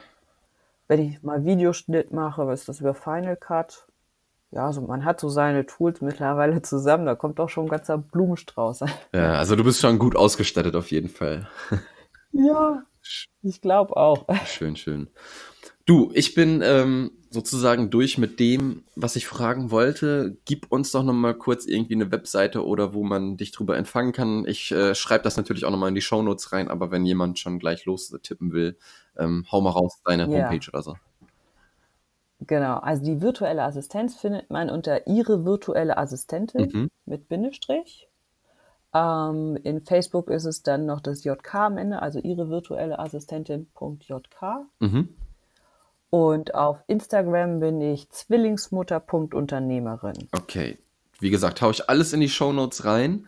Wenn 0.87 0.99
ich 1.01 1.21
mal 1.23 1.45
Videoschnitt 1.45 2.11
mache, 2.11 2.47
was 2.47 2.61
ist 2.61 2.69
das 2.69 2.81
über 2.81 2.93
Final 2.93 3.35
Cut? 3.35 3.87
Ja, 4.51 4.65
also 4.65 4.81
man 4.81 5.05
hat 5.05 5.19
so 5.19 5.29
seine 5.29 5.65
Tools 5.65 6.01
mittlerweile 6.01 6.61
zusammen, 6.63 7.05
da 7.05 7.15
kommt 7.15 7.39
auch 7.39 7.49
schon 7.49 7.65
ein 7.65 7.69
ganzer 7.69 7.97
Blumenstrauß. 7.97 8.85
Ja, 9.13 9.33
also 9.33 9.55
du 9.55 9.63
bist 9.63 9.79
schon 9.81 9.99
gut 9.99 10.15
ausgestattet 10.15 10.75
auf 10.75 10.89
jeden 10.91 11.09
Fall. 11.09 11.47
Ja, 12.31 12.83
ich 13.41 13.61
glaube 13.61 13.97
auch. 13.97 14.25
Schön, 14.45 14.75
schön. 14.75 15.09
Du, 15.85 16.11
ich 16.13 16.35
bin 16.35 16.61
ähm, 16.63 17.11
sozusagen 17.31 17.89
durch 17.89 18.17
mit 18.17 18.39
dem, 18.39 18.83
was 18.95 19.15
ich 19.15 19.25
fragen 19.25 19.71
wollte. 19.71 20.37
Gib 20.45 20.71
uns 20.71 20.91
doch 20.91 21.03
noch 21.03 21.13
mal 21.13 21.33
kurz 21.33 21.65
irgendwie 21.65 21.95
eine 21.95 22.11
Webseite 22.11 22.65
oder 22.65 22.93
wo 22.93 23.03
man 23.03 23.37
dich 23.37 23.51
drüber 23.51 23.77
empfangen 23.77 24.11
kann. 24.11 24.45
Ich 24.47 24.71
äh, 24.71 24.93
schreibe 24.93 25.23
das 25.23 25.37
natürlich 25.37 25.65
auch 25.65 25.71
noch 25.71 25.79
mal 25.79 25.87
in 25.87 25.95
die 25.95 26.01
Shownotes 26.01 26.51
rein, 26.51 26.69
aber 26.69 26.91
wenn 26.91 27.05
jemand 27.05 27.39
schon 27.39 27.59
gleich 27.59 27.85
los 27.85 28.15
tippen 28.21 28.51
will, 28.51 28.77
ähm, 29.17 29.45
hau 29.51 29.61
mal 29.61 29.71
raus 29.71 30.01
deine 30.05 30.27
Homepage 30.27 30.67
oder 30.71 30.81
so. 30.83 30.95
Genau, 32.41 32.77
also 32.77 33.03
die 33.03 33.21
virtuelle 33.21 33.63
Assistenz 33.63 34.15
findet 34.15 34.49
man 34.49 34.69
unter 34.69 35.07
ihre 35.07 35.43
virtuelle 35.43 35.97
Assistentin 35.97 36.69
mhm. 36.71 36.89
mit 37.05 37.27
Bindestrich. 37.27 38.08
Ähm, 38.93 39.57
in 39.63 39.81
Facebook 39.81 40.29
ist 40.29 40.45
es 40.45 40.61
dann 40.63 40.85
noch 40.85 41.01
das 41.01 41.23
JK 41.23 41.55
am 41.55 41.77
Ende, 41.77 42.01
also 42.01 42.19
ihre 42.19 42.49
virtuelle 42.49 42.99
Assistentin.jk. 42.99 44.67
Mhm. 44.79 45.09
Und 46.09 46.55
auf 46.55 46.79
Instagram 46.87 47.59
bin 47.59 47.81
ich 47.81 48.09
Zwillingsmutter.unternehmerin. 48.09 50.29
Okay. 50.31 50.79
Wie 51.19 51.29
gesagt, 51.29 51.61
haue 51.61 51.71
ich 51.71 51.89
alles 51.89 52.13
in 52.13 52.21
die 52.21 52.29
Show 52.29 52.53
Notes 52.53 52.85
rein. 52.85 53.27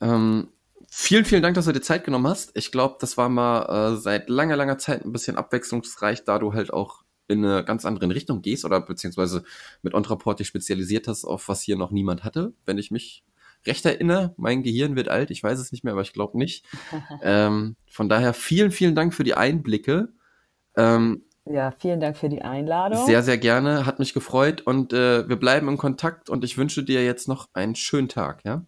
Ähm, 0.00 0.48
vielen, 0.88 1.24
vielen 1.24 1.42
Dank, 1.42 1.54
dass 1.54 1.64
du 1.64 1.72
dir 1.72 1.80
Zeit 1.80 2.04
genommen 2.04 2.28
hast. 2.28 2.52
Ich 2.54 2.70
glaube, 2.70 2.96
das 3.00 3.16
war 3.16 3.28
mal 3.28 3.94
äh, 3.94 3.96
seit 3.96 4.28
langer, 4.28 4.56
langer 4.56 4.78
Zeit 4.78 5.04
ein 5.04 5.12
bisschen 5.12 5.36
abwechslungsreich, 5.36 6.24
da 6.24 6.38
du 6.38 6.52
halt 6.52 6.72
auch 6.72 7.02
in 7.28 7.44
eine 7.44 7.64
ganz 7.64 7.86
andere 7.86 8.14
Richtung 8.14 8.42
gehst 8.42 8.64
oder 8.64 8.80
beziehungsweise 8.80 9.44
mit 9.80 9.94
Ontraport 9.94 10.38
dich 10.38 10.48
spezialisiert 10.48 11.08
hast, 11.08 11.24
auf 11.24 11.48
was 11.48 11.62
hier 11.62 11.76
noch 11.76 11.90
niemand 11.90 12.24
hatte, 12.24 12.52
wenn 12.66 12.78
ich 12.78 12.90
mich 12.90 13.24
recht 13.66 13.84
erinnere. 13.84 14.34
Mein 14.36 14.62
Gehirn 14.62 14.96
wird 14.96 15.08
alt, 15.08 15.30
ich 15.30 15.42
weiß 15.42 15.58
es 15.58 15.72
nicht 15.72 15.84
mehr, 15.84 15.92
aber 15.92 16.02
ich 16.02 16.12
glaube 16.12 16.38
nicht. 16.38 16.64
ähm, 17.22 17.76
von 17.90 18.08
daher 18.08 18.34
vielen, 18.34 18.70
vielen 18.70 18.94
Dank 18.94 19.14
für 19.14 19.24
die 19.24 19.34
Einblicke. 19.34 20.08
Ähm, 20.76 21.24
ja, 21.44 21.72
vielen 21.72 22.00
Dank 22.00 22.16
für 22.16 22.28
die 22.28 22.42
Einladung. 22.42 23.04
Sehr, 23.04 23.22
sehr 23.22 23.38
gerne. 23.38 23.84
Hat 23.84 23.98
mich 23.98 24.14
gefreut 24.14 24.60
und 24.60 24.92
äh, 24.92 25.28
wir 25.28 25.36
bleiben 25.36 25.68
im 25.68 25.76
Kontakt 25.76 26.30
und 26.30 26.44
ich 26.44 26.56
wünsche 26.56 26.84
dir 26.84 27.04
jetzt 27.04 27.26
noch 27.26 27.48
einen 27.52 27.74
schönen 27.74 28.08
Tag, 28.08 28.42
ja? 28.44 28.64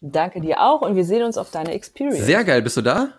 Danke 0.00 0.40
dir 0.40 0.62
auch 0.62 0.80
und 0.80 0.96
wir 0.96 1.04
sehen 1.04 1.22
uns 1.22 1.36
auf 1.36 1.50
deine 1.50 1.72
Experience. 1.72 2.24
Sehr 2.24 2.42
geil. 2.44 2.62
Bist 2.62 2.76
du 2.78 2.82
da? 2.82 3.12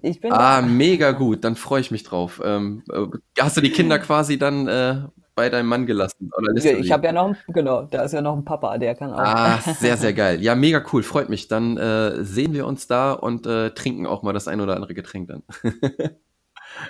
Ich 0.00 0.20
bin 0.20 0.32
ah, 0.32 0.60
da. 0.60 0.66
mega 0.66 1.12
gut. 1.12 1.44
Dann 1.44 1.56
freue 1.56 1.80
ich 1.80 1.90
mich 1.90 2.04
drauf. 2.04 2.40
Ähm, 2.44 2.84
äh, 2.90 3.06
hast 3.40 3.56
du 3.56 3.60
die 3.60 3.70
Kinder 3.70 3.98
quasi 3.98 4.38
dann 4.38 4.66
äh, 4.66 5.02
bei 5.38 5.48
deinem 5.50 5.68
Mann 5.68 5.86
gelassen? 5.86 6.32
Oder 6.36 6.52
ja, 6.60 6.72
ich 6.72 6.90
habe 6.90 7.06
ja 7.06 7.12
noch, 7.12 7.32
genau, 7.46 7.82
da 7.82 8.02
ist 8.02 8.10
ja 8.12 8.20
noch 8.20 8.36
ein 8.36 8.44
Papa, 8.44 8.76
der 8.76 8.96
kann 8.96 9.12
auch. 9.12 9.18
Ah, 9.20 9.60
sehr, 9.60 9.96
sehr 9.96 10.12
geil. 10.24 10.42
Ja, 10.42 10.56
mega 10.56 10.82
cool. 10.92 11.04
Freut 11.04 11.28
mich. 11.28 11.46
Dann 11.46 11.76
äh, 11.76 12.24
sehen 12.24 12.54
wir 12.54 12.66
uns 12.66 12.88
da 12.88 13.12
und 13.12 13.46
äh, 13.46 13.70
trinken 13.70 14.08
auch 14.08 14.24
mal 14.24 14.32
das 14.32 14.48
ein 14.48 14.60
oder 14.60 14.74
andere 14.74 14.94
Getränk 14.94 15.28
dann. 15.28 15.44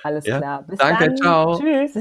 Alles 0.02 0.24
ja? 0.24 0.38
klar. 0.38 0.64
Bis 0.66 0.78
Danke, 0.78 1.08
dann. 1.08 1.16
ciao. 1.18 1.60
Tschüss. 1.60 1.98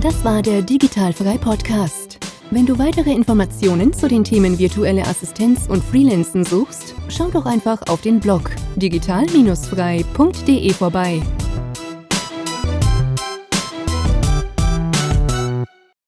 Das 0.00 0.24
war 0.24 0.40
der 0.40 0.62
Digitalfrei 0.62 1.36
Podcast. 1.36 2.18
Wenn 2.50 2.64
du 2.64 2.78
weitere 2.78 3.12
Informationen 3.12 3.92
zu 3.92 4.08
den 4.08 4.24
Themen 4.24 4.58
virtuelle 4.58 5.02
Assistenz 5.02 5.68
und 5.68 5.84
Freelancen 5.84 6.46
suchst, 6.46 6.94
schau 7.10 7.28
doch 7.28 7.44
einfach 7.44 7.82
auf 7.90 8.00
den 8.00 8.18
Blog 8.18 8.50
digital-frei.de 8.76 10.72
vorbei. 10.72 11.20